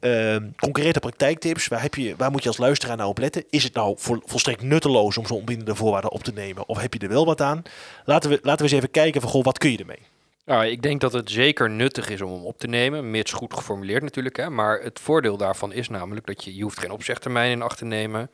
Ehm, 0.00 0.48
concrete 0.56 1.00
praktijktips, 1.00 1.68
waar, 1.68 1.82
heb 1.82 1.94
je, 1.94 2.14
waar 2.16 2.30
moet 2.30 2.42
je 2.42 2.48
als 2.48 2.58
luisteraar 2.58 2.96
nou 2.96 3.08
op 3.08 3.18
letten? 3.18 3.44
Is 3.50 3.62
het 3.62 3.74
nou 3.74 3.94
vol, 3.98 4.22
volstrekt 4.24 4.62
nutteloos 4.62 5.18
om 5.18 5.26
zo'n 5.26 5.38
onbindende 5.38 5.74
voorwaarden 5.74 6.10
op 6.10 6.22
te 6.22 6.32
nemen? 6.32 6.68
Of 6.68 6.80
heb 6.80 6.94
je 6.94 6.98
er 6.98 7.08
wel 7.08 7.26
wat 7.26 7.40
aan? 7.40 7.62
Laten 8.04 8.30
we, 8.30 8.38
laten 8.42 8.58
we 8.58 8.62
eens 8.62 8.80
even 8.80 8.90
kijken 8.90 9.20
van, 9.20 9.30
goh, 9.30 9.44
wat 9.44 9.58
kun 9.58 9.70
je 9.70 9.78
ermee? 9.78 10.02
Nou, 10.50 10.66
ik 10.66 10.82
denk 10.82 11.00
dat 11.00 11.12
het 11.12 11.30
zeker 11.30 11.70
nuttig 11.70 12.08
is 12.08 12.20
om 12.20 12.32
hem 12.32 12.44
op 12.44 12.58
te 12.58 12.66
nemen, 12.66 13.10
mits 13.10 13.32
goed 13.32 13.54
geformuleerd 13.54 14.02
natuurlijk. 14.02 14.36
Hè. 14.36 14.50
Maar 14.50 14.80
het 14.80 15.00
voordeel 15.00 15.36
daarvan 15.36 15.72
is 15.72 15.88
namelijk 15.88 16.26
dat 16.26 16.44
je, 16.44 16.56
je 16.56 16.62
hoeft 16.62 16.78
geen 16.78 16.90
opzegtermijn 16.90 17.50
in 17.50 17.62
acht 17.62 17.78
te 17.78 17.84
nemen. 17.84 18.30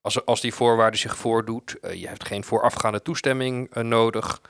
Als, 0.00 0.24
als 0.24 0.40
die 0.40 0.54
voorwaarde 0.54 0.96
zich 0.96 1.16
voordoet, 1.16 1.78
eh, 1.80 2.00
je 2.00 2.08
hebt 2.08 2.26
geen 2.26 2.44
voorafgaande 2.44 3.02
toestemming 3.02 3.74
eh, 3.74 3.82
nodig. 3.82 4.40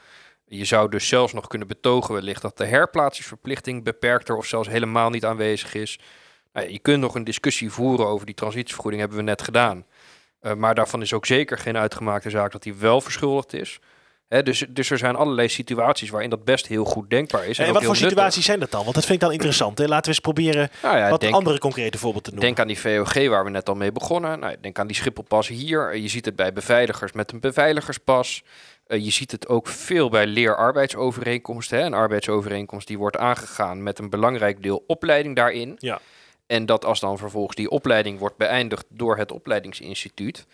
Je 0.44 0.64
zou 0.64 0.90
dus 0.90 1.08
zelfs 1.08 1.32
nog 1.32 1.46
kunnen 1.46 1.68
betogen 1.68 2.14
wellicht 2.14 2.42
dat 2.42 2.56
de 2.56 2.66
herplaatsingsverplichting 2.66 3.84
beperkter 3.84 4.36
of 4.36 4.46
zelfs 4.46 4.68
helemaal 4.68 5.10
niet 5.10 5.24
aanwezig 5.24 5.74
is. 5.74 5.98
Nou 6.52 6.70
je 6.70 6.78
kunt 6.78 7.00
nog 7.00 7.14
een 7.14 7.24
discussie 7.24 7.70
voeren 7.70 8.06
over 8.06 8.26
die 8.26 8.34
transitievergoeding, 8.34 9.00
hebben 9.02 9.18
we 9.20 9.24
net 9.24 9.42
gedaan. 9.42 9.86
Eh, 10.40 10.54
maar 10.54 10.74
daarvan 10.74 11.02
is 11.02 11.12
ook 11.12 11.26
zeker 11.26 11.58
geen 11.58 11.76
uitgemaakte 11.76 12.30
zaak 12.30 12.52
dat 12.52 12.64
hij 12.64 12.78
wel 12.78 13.00
verschuldigd 13.00 13.52
is. 13.52 13.80
Dus, 14.40 14.64
dus 14.68 14.90
er 14.90 14.98
zijn 14.98 15.16
allerlei 15.16 15.48
situaties 15.48 16.10
waarin 16.10 16.30
dat 16.30 16.44
best 16.44 16.66
heel 16.66 16.84
goed 16.84 17.10
denkbaar 17.10 17.46
is. 17.46 17.58
En, 17.58 17.72
wat 17.72 17.82
voor 17.82 17.92
nuttig. 17.92 18.08
situaties 18.08 18.44
zijn 18.44 18.60
dat 18.60 18.70
dan? 18.70 18.82
Want 18.82 18.94
dat 18.94 19.04
vind 19.04 19.14
ik 19.14 19.20
dan 19.20 19.32
interessant. 19.32 19.78
Hè? 19.78 19.84
Laten 19.84 20.02
we 20.02 20.08
eens 20.08 20.18
proberen 20.18 20.70
Nou 20.82 20.96
ja, 20.96 21.10
wat 21.10 21.20
denk, 21.20 21.34
andere 21.34 21.58
concrete 21.58 21.98
voorbeelden 21.98 22.22
te 22.22 22.38
noemen. 22.38 22.46
denk 22.46 22.60
aan 22.60 22.74
die 22.74 23.04
VOG 23.04 23.28
waar 23.28 23.44
we 23.44 23.50
net 23.50 23.68
al 23.68 23.74
mee 23.74 23.92
begonnen. 23.92 24.38
Nou, 24.38 24.56
denk 24.60 24.78
aan 24.78 24.86
die 24.86 24.96
Schipholpas 24.96 25.48
hier. 25.48 25.96
Je 25.96 26.08
ziet 26.08 26.24
het 26.24 26.36
bij 26.36 26.52
beveiligers 26.52 27.12
met 27.12 27.32
een 27.32 27.40
beveiligerspas. 27.40 28.42
Eh, 28.86 29.04
je 29.04 29.10
ziet 29.10 29.30
het 29.30 29.48
ook 29.48 29.66
veel 29.66 30.08
bij 30.08 30.26
leerarbeidsovereenkomsten. 30.26 31.84
Een 31.84 31.94
arbeidsovereenkomst 31.94 32.86
die 32.86 32.98
wordt 32.98 33.16
aangegaan 33.16 33.82
met 33.82 33.98
een 33.98 34.10
belangrijk 34.10 34.62
deel 34.62 34.84
opleiding 34.86 35.36
daarin. 35.36 35.76
Ja. 35.78 36.00
En 36.46 36.66
dat 36.66 36.84
als 36.84 37.00
dan 37.00 37.18
vervolgens 37.18 37.56
die 37.56 37.70
opleiding 37.70 38.18
wordt 38.18 38.36
beëindigd 38.36 38.84
door 38.88 39.16
het 39.16 39.32
opleidingsinstituut, 39.32 40.46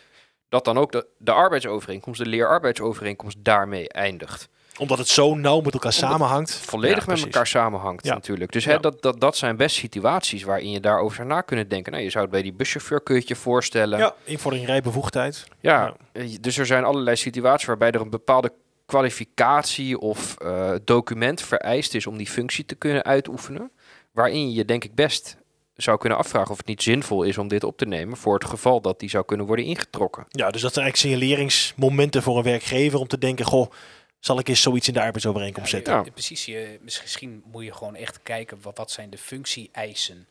dat 0.48 0.64
dan 0.64 0.78
ook 0.78 0.92
de, 0.92 1.06
de 1.18 1.32
arbeidsovereenkomst, 1.32 2.20
de 2.20 2.26
leerarbeidsovereenkomst 2.28 3.36
daarmee 3.40 3.88
eindigt. 3.88 4.48
Omdat 4.78 4.98
het 4.98 5.08
zo 5.08 5.34
nauw 5.34 5.60
met 5.60 5.72
elkaar 5.72 5.92
samenhangt. 5.92 6.52
Volledig 6.54 7.06
Ja, 7.06 7.12
met 7.12 7.22
elkaar 7.24 7.46
samenhangt 7.46 8.04
Ja. 8.06 8.14
natuurlijk. 8.14 8.52
Dus 8.52 8.64
Ja. 8.64 8.70
hè, 8.70 8.78
dat, 8.78 9.02
dat, 9.02 9.20
dat 9.20 9.36
zijn 9.36 9.56
best 9.56 9.76
situaties 9.76 10.42
waarin 10.42 10.70
je 10.70 10.80
daarover 10.80 11.16
zou 11.16 11.28
na 11.28 11.40
kunnen 11.40 11.68
denken. 11.68 11.92
Nou, 11.92 12.04
je 12.04 12.10
zou 12.10 12.22
het 12.24 12.32
bij 12.32 12.42
die 12.42 12.52
buschauffeur 12.52 13.00
kun 13.00 13.14
je 13.14 13.22
je 13.24 13.36
voorstellen. 13.36 13.98
Ja, 13.98 14.14
invordering 14.24 14.68
rijbevoegdheid. 14.68 15.44
Ja, 15.60 15.94
eh, 16.12 16.36
dus 16.40 16.58
er 16.58 16.66
zijn 16.66 16.84
allerlei 16.84 17.16
situaties 17.16 17.66
waarbij 17.66 17.90
er 17.90 18.00
een 18.00 18.10
bepaalde 18.10 18.52
kwalificatie 18.86 19.98
of 19.98 20.36
eh, 20.38 20.70
document 20.84 21.42
vereist 21.42 21.94
is 21.94 22.06
om 22.06 22.16
die 22.16 22.26
functie 22.26 22.64
te 22.64 22.74
kunnen 22.74 23.04
uitoefenen. 23.04 23.70
Waarin 24.12 24.52
je 24.52 24.64
denk 24.64 24.84
ik 24.84 24.94
best 24.94 25.36
zou 25.82 25.98
kunnen 25.98 26.18
afvragen 26.18 26.50
of 26.50 26.56
het 26.56 26.66
niet 26.66 26.82
zinvol 26.82 27.22
is 27.22 27.38
om 27.38 27.48
dit 27.48 27.64
op 27.64 27.76
te 27.76 27.86
nemen 27.86 28.16
voor 28.16 28.34
het 28.34 28.44
geval 28.44 28.80
dat 28.80 29.00
die 29.00 29.08
zou 29.10 29.24
kunnen 29.24 29.46
worden 29.46 29.64
ingetrokken. 29.64 30.26
Ja, 30.28 30.50
dus 30.50 30.62
dat 30.62 30.72
zijn 30.72 30.84
eigenlijk 30.84 31.14
signaleringsmomenten 31.16 32.22
voor 32.22 32.36
een 32.36 32.42
werkgever 32.42 32.98
om 32.98 33.06
te 33.08 33.18
denken, 33.18 33.44
goh, 33.44 33.70
zal 34.18 34.38
ik 34.38 34.48
eens 34.48 34.62
zoiets 34.62 34.88
in 34.88 34.94
de 34.94 35.00
arbeidsovereenkomst 35.02 35.70
Ja, 35.70 35.76
zetten? 35.76 35.94
Ja. 35.94 36.10
Precies, 36.10 36.44
je, 36.44 36.78
misschien 36.82 37.42
moet 37.46 37.64
je 37.64 37.72
gewoon 37.74 37.94
echt 37.96 38.22
kijken 38.22 38.58
wat, 38.62 38.78
wat 38.78 38.90
zijn 38.90 39.10
de 39.10 39.18
functie-eisen 39.18 40.26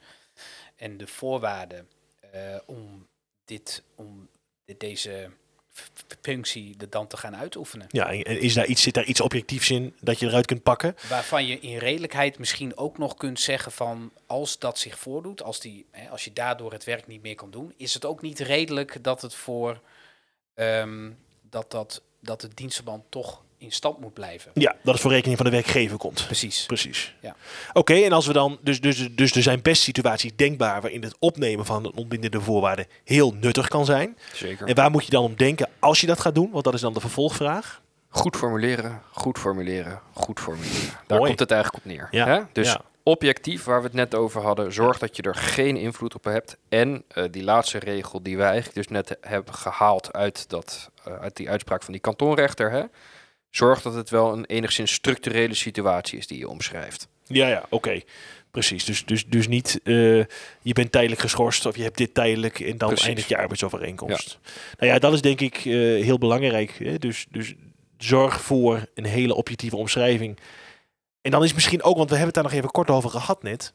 en 0.76 0.98
de 0.98 1.08
voorwaarden 1.08 1.88
eh, 2.32 2.42
om, 2.66 3.08
dit, 3.46 3.84
om 3.96 4.28
dit- 4.66 4.80
deze 4.80 5.30
functie 6.22 6.76
er 6.78 6.90
dan 6.90 7.08
te 7.08 7.18
gaan 7.18 7.36
uitoefenen. 7.36 7.88
Ja, 7.90 8.12
en 8.12 8.24
en 8.24 8.40
is 8.42 8.54
daar 8.54 8.66
iets, 8.66 8.82
zit 8.82 8.94
daar 8.94 9.06
iets 9.06 9.22
objectiefs 9.22 9.70
in 9.70 9.96
dat 10.00 10.20
je 10.20 10.28
eruit 10.28 10.46
kunt 10.46 10.64
pakken? 10.64 10.96
Waarvan 11.10 11.46
je 11.46 11.60
in 11.60 11.78
redelijkheid 11.78 12.40
misschien 12.40 12.78
ook 12.78 12.98
nog 12.98 13.16
kunt 13.16 13.40
zeggen 13.40 13.72
van 13.72 14.12
als 14.26 14.60
dat 14.60 14.80
zich 14.80 15.00
voordoet, 15.00 15.44
als, 15.44 15.60
die, 15.60 15.86
hè, 15.92 16.10
als 16.10 16.24
je 16.24 16.34
daardoor 16.34 16.72
het 16.72 16.84
werk 16.84 17.08
niet 17.08 17.22
meer 17.22 17.36
kan 17.36 17.52
doen, 17.52 17.74
is 17.78 17.94
het 17.94 18.06
ook 18.06 18.22
niet 18.22 18.40
redelijk 18.40 19.04
dat 19.04 19.22
het 19.22 19.34
voor 19.34 19.82
ehm, 20.54 21.12
dat, 21.42 21.72
dat, 21.72 22.02
dat 22.20 22.42
het 22.42 22.58
dienstverband 22.58 23.04
toch 23.10 23.44
in 23.58 23.72
stand 23.72 24.00
moet 24.00 24.14
blijven. 24.14 24.52
Ja, 24.54 24.76
dat 24.84 24.94
het 24.94 25.02
voor 25.02 25.12
rekening 25.12 25.38
van 25.38 25.46
de 25.46 25.52
werkgever 25.52 25.98
komt. 25.98 26.24
Precies. 26.26 26.66
Precies. 26.66 27.16
Ja. 27.20 27.36
Oké, 27.74 27.94
en 27.94 28.12
als 28.12 28.28
we 28.28 28.34
dan, 28.34 28.58
dus, 28.62 28.82
dus, 28.82 29.08
dus 29.12 29.32
er 29.32 29.42
zijn 29.42 29.62
best 29.62 29.82
situaties 29.82 30.32
denkbaar 30.36 30.82
waarin 30.82 31.04
het 31.04 31.16
opnemen 31.20 31.66
van 31.66 31.86
een 31.86 31.96
ontbindende 31.96 32.42
voorwaarde 32.42 32.88
heel 33.04 33.34
nuttig 33.34 33.68
kan 33.68 33.86
zijn. 33.86 34.18
Zeker. 34.34 34.68
En 34.68 34.76
waar 34.76 34.92
moet 34.92 35.06
je 35.06 35.12
dan 35.12 35.24
om 35.24 35.36
denken 35.36 35.70
als 35.80 36.02
je 36.02 36.08
dat 36.08 36.20
gaat 36.20 36.36
doen? 36.36 36.50
Want 36.52 36.64
dat 36.64 36.74
is 36.74 36.82
dan 36.82 36.94
de 36.94 37.00
vervolgvraag. 37.00 37.82
Goed 38.10 38.36
formuleren, 38.36 39.02
goed 39.12 39.38
formuleren, 39.40 40.02
goed 40.14 40.40
formuleren. 40.40 40.94
Daar 41.08 41.18
Mooi. 41.18 41.28
komt 41.28 41.40
het 41.40 41.52
eigenlijk 41.52 41.86
op 41.86 41.92
neer. 41.92 42.08
Ja, 42.12 42.26
Hè? 42.26 42.42
Dus 42.52 42.72
ja. 42.72 42.82
objectief, 43.04 43.64
waar 43.64 43.80
we 43.80 43.86
het 43.86 43.96
net 43.96 44.16
over 44.16 44.42
hadden, 44.42 44.74
zorg 44.74 44.98
dat 45.00 45.16
je 45.16 45.22
er 45.22 45.36
geen 45.36 45.78
invloed 45.78 46.16
op 46.16 46.24
hebt. 46.24 46.58
En 46.70 47.04
eh, 47.08 47.24
die 47.32 47.44
laatste 47.44 47.80
regel 47.80 48.24
die 48.24 48.38
wij 48.38 48.48
eigenlijk 48.48 48.76
dus 48.76 48.88
net 48.88 49.18
hebben 49.22 49.54
gehaald 49.54 50.14
uit, 50.14 50.50
dat, 50.50 50.90
eh, 51.04 51.14
uit 51.14 51.36
die 51.36 51.50
uitspraak 51.50 51.84
van 51.84 51.94
die 51.94 52.02
kantonrechter. 52.02 52.72
Hè? 52.72 52.84
Zorg 53.58 53.82
dat 53.82 53.94
het 53.94 54.10
wel 54.10 54.34
een 54.34 54.46
enigszins 54.46 54.94
structurele 54.94 55.54
situatie 55.54 56.18
is 56.18 56.28
die 56.28 56.38
je 56.38 56.50
omschrijft. 56.50 57.08
Ja, 57.28 57.48
ja, 57.48 57.66
oké. 57.70 58.02
Precies. 58.52 58.86
Dus, 58.86 59.06
dus, 59.06 59.26
dus 59.26 59.48
niet 59.48 59.80
eh, 59.84 59.94
je 60.62 60.74
bent 60.74 60.92
tijdelijk 60.92 61.22
geschorst 61.22 61.66
of 61.66 61.76
je 61.76 61.84
hebt 61.84 61.98
dit 61.98 62.14
tijdelijk 62.14 62.60
en 62.60 62.78
dan 62.78 62.88
Precies. 62.88 63.08
eindigt 63.08 63.30
je 63.30 63.38
arbeidsovereenkomst. 63.38 64.40
Nou 64.78 64.92
ja, 64.92 65.00
dat 65.00 65.14
is 65.14 65.22
denk 65.22 65.42
ik 65.42 65.56
eh, 65.56 65.64
heel 66.04 66.18
belangrijk. 66.18 66.72
Hè? 66.80 66.98
Dus, 66.98 67.26
dus 67.30 67.54
zorg 67.98 68.42
voor 68.42 68.86
een 68.96 69.06
hele 69.06 69.36
objectieve 69.36 69.76
omschrijving. 69.78 70.38
En 71.22 71.32
dan 71.32 71.44
is 71.44 71.54
misschien 71.54 71.84
ook, 71.84 71.98
want 71.98 72.10
we 72.10 72.16
hebben 72.16 72.34
het 72.34 72.44
daar 72.44 72.52
nog 72.52 72.62
even 72.62 72.72
kort 72.72 72.90
over 72.90 73.10
gehad 73.10 73.44
net. 73.44 73.74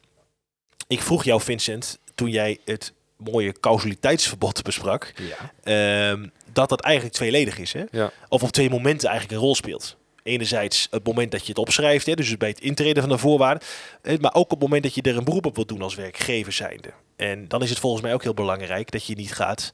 Ik 0.87 1.01
vroeg 1.01 1.23
jou, 1.23 1.41
Vincent, 1.41 1.99
toen 2.15 2.29
jij 2.29 2.57
het 2.65 2.93
mooie 3.17 3.59
causaliteitsverbod 3.59 4.61
besprak, 4.63 5.13
Ja. 5.15 5.51
ehm, 5.63 6.27
dat 6.53 6.69
dat 6.69 6.81
eigenlijk 6.81 7.15
tweeledig 7.15 7.57
is. 7.57 7.73
Hè? 7.73 7.83
Ja. 7.91 8.11
Of 8.29 8.43
op 8.43 8.49
twee 8.51 8.69
momenten 8.69 9.09
eigenlijk 9.09 9.39
een 9.39 9.45
rol 9.45 9.55
speelt. 9.55 9.97
Enerzijds 10.23 10.87
het 10.91 11.05
moment 11.05 11.31
dat 11.31 11.41
je 11.41 11.47
het 11.47 11.57
opschrijft, 11.57 12.05
hè, 12.05 12.13
dus 12.13 12.37
bij 12.37 12.49
het 12.49 12.59
intreden 12.59 13.03
van 13.03 13.11
de 13.11 13.17
voorwaarden. 13.17 13.67
Maar 14.19 14.33
ook 14.33 14.43
op 14.43 14.49
het 14.49 14.59
moment 14.59 14.83
dat 14.83 14.95
je 14.95 15.01
er 15.01 15.17
een 15.17 15.23
beroep 15.23 15.45
op 15.45 15.55
wilt 15.55 15.67
doen 15.67 15.81
als 15.81 15.95
werkgever 15.95 16.51
zijnde. 16.53 16.89
En 17.15 17.47
dan 17.47 17.61
is 17.61 17.69
het 17.69 17.79
volgens 17.79 18.01
mij 18.01 18.13
ook 18.13 18.23
heel 18.23 18.33
belangrijk 18.33 18.91
dat 18.91 19.05
je 19.05 19.15
niet 19.15 19.33
gaat 19.33 19.73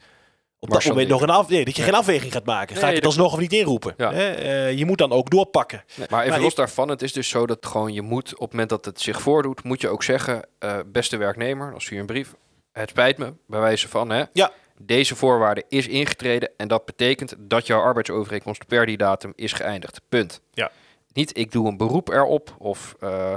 op 0.60 0.70
dat 0.70 0.86
moment 0.86 1.08
nog 1.08 1.22
een 1.22 1.30
af, 1.30 1.50
nee, 1.50 1.65
dat 1.65 1.76
je 1.76 1.82
geen 1.84 1.94
afweging 1.94 2.32
gaat 2.32 2.46
maken. 2.46 2.76
Ga 2.76 2.82
Nee, 2.82 2.89
ik 2.89 2.96
het 2.96 3.06
alsnog 3.06 3.34
of 3.34 3.39
niet 3.39 3.54
inroepen? 3.54 3.94
Ja. 3.98 4.13
Hè? 4.13 4.30
Eh, 4.32 4.78
je 4.78 4.86
moet 4.86 4.98
dan 4.98 5.12
ook 5.12 5.30
doorpakken. 5.30 5.84
Nee, 5.96 6.08
maar 6.10 6.20
even 6.20 6.32
Maar 6.32 6.42
los 6.42 6.52
ik- 6.52 6.58
daarvan, 6.58 6.89
het 6.89 7.02
is 7.02 7.13
dus 7.13 7.30
zo 7.30 7.46
dat 7.46 7.65
gewoon 7.65 7.94
je 7.94 8.02
moet, 8.02 8.34
op 8.34 8.39
het 8.39 8.52
moment 8.52 8.70
dat 8.70 8.86
het 8.86 9.02
zich 9.02 9.22
voordoet, 9.22 9.63
moet 9.63 9.82
je 9.82 9.88
ook 9.89 10.04
zeggen, 10.04 10.48
eh, 10.60 10.78
beste 10.86 11.18
werknemer, 11.18 11.74
stuur 11.78 11.94
je 11.94 12.00
een 12.00 12.06
brief. 12.06 12.34
Het 12.72 12.89
spijt 12.89 13.18
me, 13.18 13.34
bij 13.48 13.60
wijze 13.60 13.88
van, 13.88 14.10
hè, 14.10 14.24
Ja. 14.34 14.52
Deze 14.82 15.15
voorwaarde 15.15 15.63
is 15.70 15.88
ingetreden 15.88 16.50
en 16.58 16.68
dat 16.68 16.86
betekent 16.86 17.36
dat 17.38 17.68
jouw 17.68 17.82
arbeidsovereenkomst 17.82 18.68
per 18.68 18.86
die 18.86 18.98
datum 18.98 19.34
is 19.36 19.54
geëindigd. 19.54 20.02
Punt. 20.10 20.42
Ja. 20.54 20.72
Niet 21.13 21.38
ik 21.38 21.52
doe 21.52 21.68
een 21.68 21.78
beroep 21.78 22.10
erop 22.10 22.56
of 22.58 22.96
eh, 23.00 23.34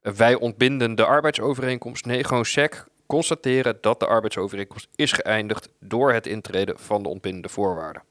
wij 0.00 0.34
ontbinden 0.34 0.94
de 0.94 1.04
arbeidsovereenkomst. 1.04 2.04
Nee, 2.04 2.24
gewoon 2.24 2.44
sec 2.44 2.86
constateren 3.06 3.78
dat 3.80 4.00
de 4.00 4.06
arbeidsovereenkomst 4.06 4.88
is 4.94 5.12
geëindigd 5.12 5.68
door 5.80 6.12
het 6.12 6.26
intreden 6.26 6.78
van 6.78 7.02
de 7.02 7.08
ontbindende 7.08 7.48
voorwaarden. 7.48 8.02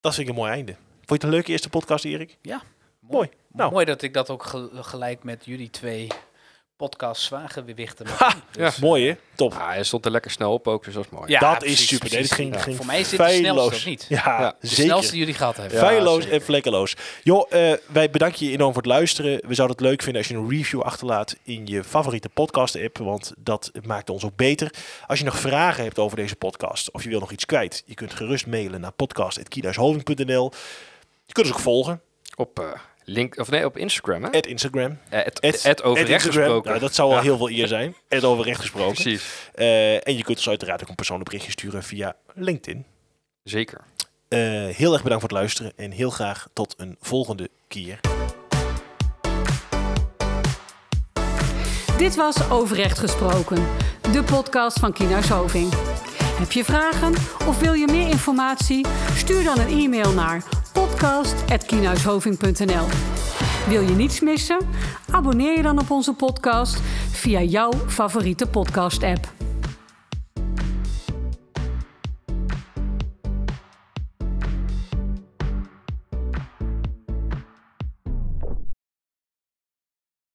Dat 0.00 0.14
vind 0.14 0.28
ik 0.28 0.34
een 0.34 0.40
mooi 0.40 0.52
einde. 0.52 0.72
Vond 0.72 1.08
je 1.08 1.14
het 1.14 1.22
een 1.22 1.30
leuke 1.30 1.50
eerste 1.50 1.68
podcast, 1.68 2.04
Erik? 2.04 2.36
Mooi. 3.00 3.28
Nou. 3.52 3.72
Mooi 3.72 3.84
dat 3.84 4.02
ik 4.02 4.14
dat 4.14 4.30
ook 4.30 4.42
gel- 4.42 4.70
gelijk 4.72 5.24
met 5.24 5.44
jullie 5.44 5.70
twee 5.70 6.06
podcast 6.78 7.22
zwaargewichten 7.22 8.04
doen. 8.06 8.14
Dus, 8.52 8.76
Mooi 8.76 9.08
hè? 9.08 9.16
Top. 9.34 9.52
Ah, 9.52 9.68
hij 9.68 9.82
stond 9.84 10.04
er 10.04 10.10
lekker 10.10 10.30
snel 10.30 10.52
op 10.52 10.68
ook, 10.68 10.84
dus 10.84 10.94
dat 10.94 11.04
is 11.04 11.10
mooi. 11.10 11.30
Ja, 11.30 11.40
dat 11.40 11.58
precies, 11.58 11.80
is 11.80 11.86
super. 11.88 12.10
Nee, 12.12 12.24
ging, 12.24 12.54
Ja. 12.54 12.60
ging 12.60 12.76
Voor 12.76 12.86
mij 12.86 13.00
is 13.00 13.08
dit 13.08 13.18
de 13.18 13.24
snelste, 13.24 13.42
feilloos. 13.44 13.74
of 13.74 13.84
niet? 13.84 14.06
Ja, 14.08 14.22
Ja, 14.24 14.56
De 14.60 14.66
zeker. 14.66 14.84
snelste 14.84 15.10
die 15.10 15.18
jullie 15.20 15.34
gehad 15.34 15.56
hebben. 15.56 15.78
Ja, 15.78 15.86
Feilloos 15.86 16.26
en 16.28 16.42
vlekkeloos. 16.42 16.96
Joh, 17.22 17.52
eh, 17.52 17.72
wij 17.86 18.10
bedanken 18.10 18.46
je 18.46 18.52
enorm 18.52 18.72
voor 18.72 18.82
het 18.82 18.90
luisteren. 18.90 19.40
We 19.46 19.54
zouden 19.54 19.76
het 19.76 19.86
leuk 19.86 20.02
vinden 20.02 20.22
als 20.22 20.30
je 20.30 20.36
een 20.36 20.48
review 20.50 20.80
achterlaat 20.80 21.36
in 21.42 21.66
je 21.66 21.84
favoriete 21.84 22.28
podcast-app, 22.28 22.98
want 22.98 23.32
dat 23.38 23.70
maakt 23.82 24.10
ons 24.10 24.24
ook 24.24 24.36
beter. 24.36 24.70
Als 25.06 25.18
je 25.18 25.24
nog 25.24 25.38
vragen 25.38 25.84
hebt 25.84 25.98
over 25.98 26.16
deze 26.16 26.36
podcast 26.36 26.90
of 26.92 27.02
je 27.02 27.08
wil 27.08 27.20
nog 27.20 27.30
iets 27.32 27.44
kwijt, 27.46 27.82
je 27.86 27.94
kunt 27.94 28.14
gerust 28.14 28.46
mailen 28.46 28.80
naar 28.80 28.92
podcast.kiedhuisholding.nl. 28.92 30.52
Je 31.26 31.32
kunt 31.32 31.46
ons 31.46 31.54
ook 31.56 31.62
volgen. 31.62 32.00
Op 32.36 32.58
eh, 32.58 32.64
link, 33.08 33.38
of 33.38 33.50
nee, 33.50 33.64
op 33.64 33.76
Instagram, 33.76 34.22
hè? 34.22 34.30
At 34.30 34.46
Instagram. 34.46 34.98
Eh, 35.08 35.24
het, 35.24 35.40
At- 35.40 35.62
het 35.62 35.82
over 35.82 36.02
at 36.02 36.08
recht 36.08 36.24
Instagram. 36.24 36.42
gesproken. 36.42 36.68
Nou, 36.70 36.80
dat 36.82 36.94
zou 36.94 37.10
al 37.10 37.16
Ja. 37.16 37.22
heel 37.22 37.36
veel 37.36 37.50
eer 37.50 37.66
zijn. 37.68 37.94
Het 38.08 38.24
over 38.24 38.44
recht 38.44 38.60
gesproken. 38.60 38.92
Precies. 38.92 39.24
Eh, 39.54 39.94
en 40.06 40.16
je 40.16 40.22
kunt 40.22 40.36
ons 40.36 40.48
uiteraard 40.48 40.82
ook 40.82 40.88
een 40.88 40.94
persoonlijk 40.94 41.28
berichtje 41.30 41.52
sturen 41.52 41.82
via 41.82 42.16
LinkedIn. 42.34 42.84
Zeker. 43.44 43.80
Eh, 44.28 44.38
heel 44.66 44.92
erg 44.92 45.02
bedankt 45.02 45.20
voor 45.24 45.30
het 45.30 45.32
luisteren 45.38 45.72
en 45.76 45.90
heel 45.90 46.10
graag 46.10 46.46
tot 46.52 46.74
een 46.76 46.96
volgende 47.00 47.48
keer. 47.68 48.00
Dit 51.98 52.16
was 52.16 52.50
Overrecht 52.50 52.98
Gesproken, 52.98 53.66
de 54.12 54.22
podcast 54.22 54.78
van 54.78 54.92
Kienhuis 54.92 55.28
Hoving. 55.28 55.72
Heb 56.38 56.52
je 56.52 56.64
vragen 56.64 57.14
of 57.46 57.58
wil 57.60 57.72
je 57.72 57.86
meer 57.86 58.08
informatie? 58.08 58.86
Stuur 59.16 59.44
dan 59.44 59.58
een 59.58 59.68
e-mail 59.68 60.12
naar 60.12 60.42
podcast.kienhuishoving.nl 60.78 62.86
Wil 63.68 63.82
je 63.82 63.94
niets 63.94 64.20
missen? 64.20 64.58
Abonneer 65.10 65.56
je 65.56 65.62
dan 65.62 65.78
op 65.78 65.90
onze 65.90 66.12
podcast 66.12 66.80
via 67.10 67.42
jouw 67.42 67.72
favoriete 67.86 68.46
podcast-app. 68.46 69.37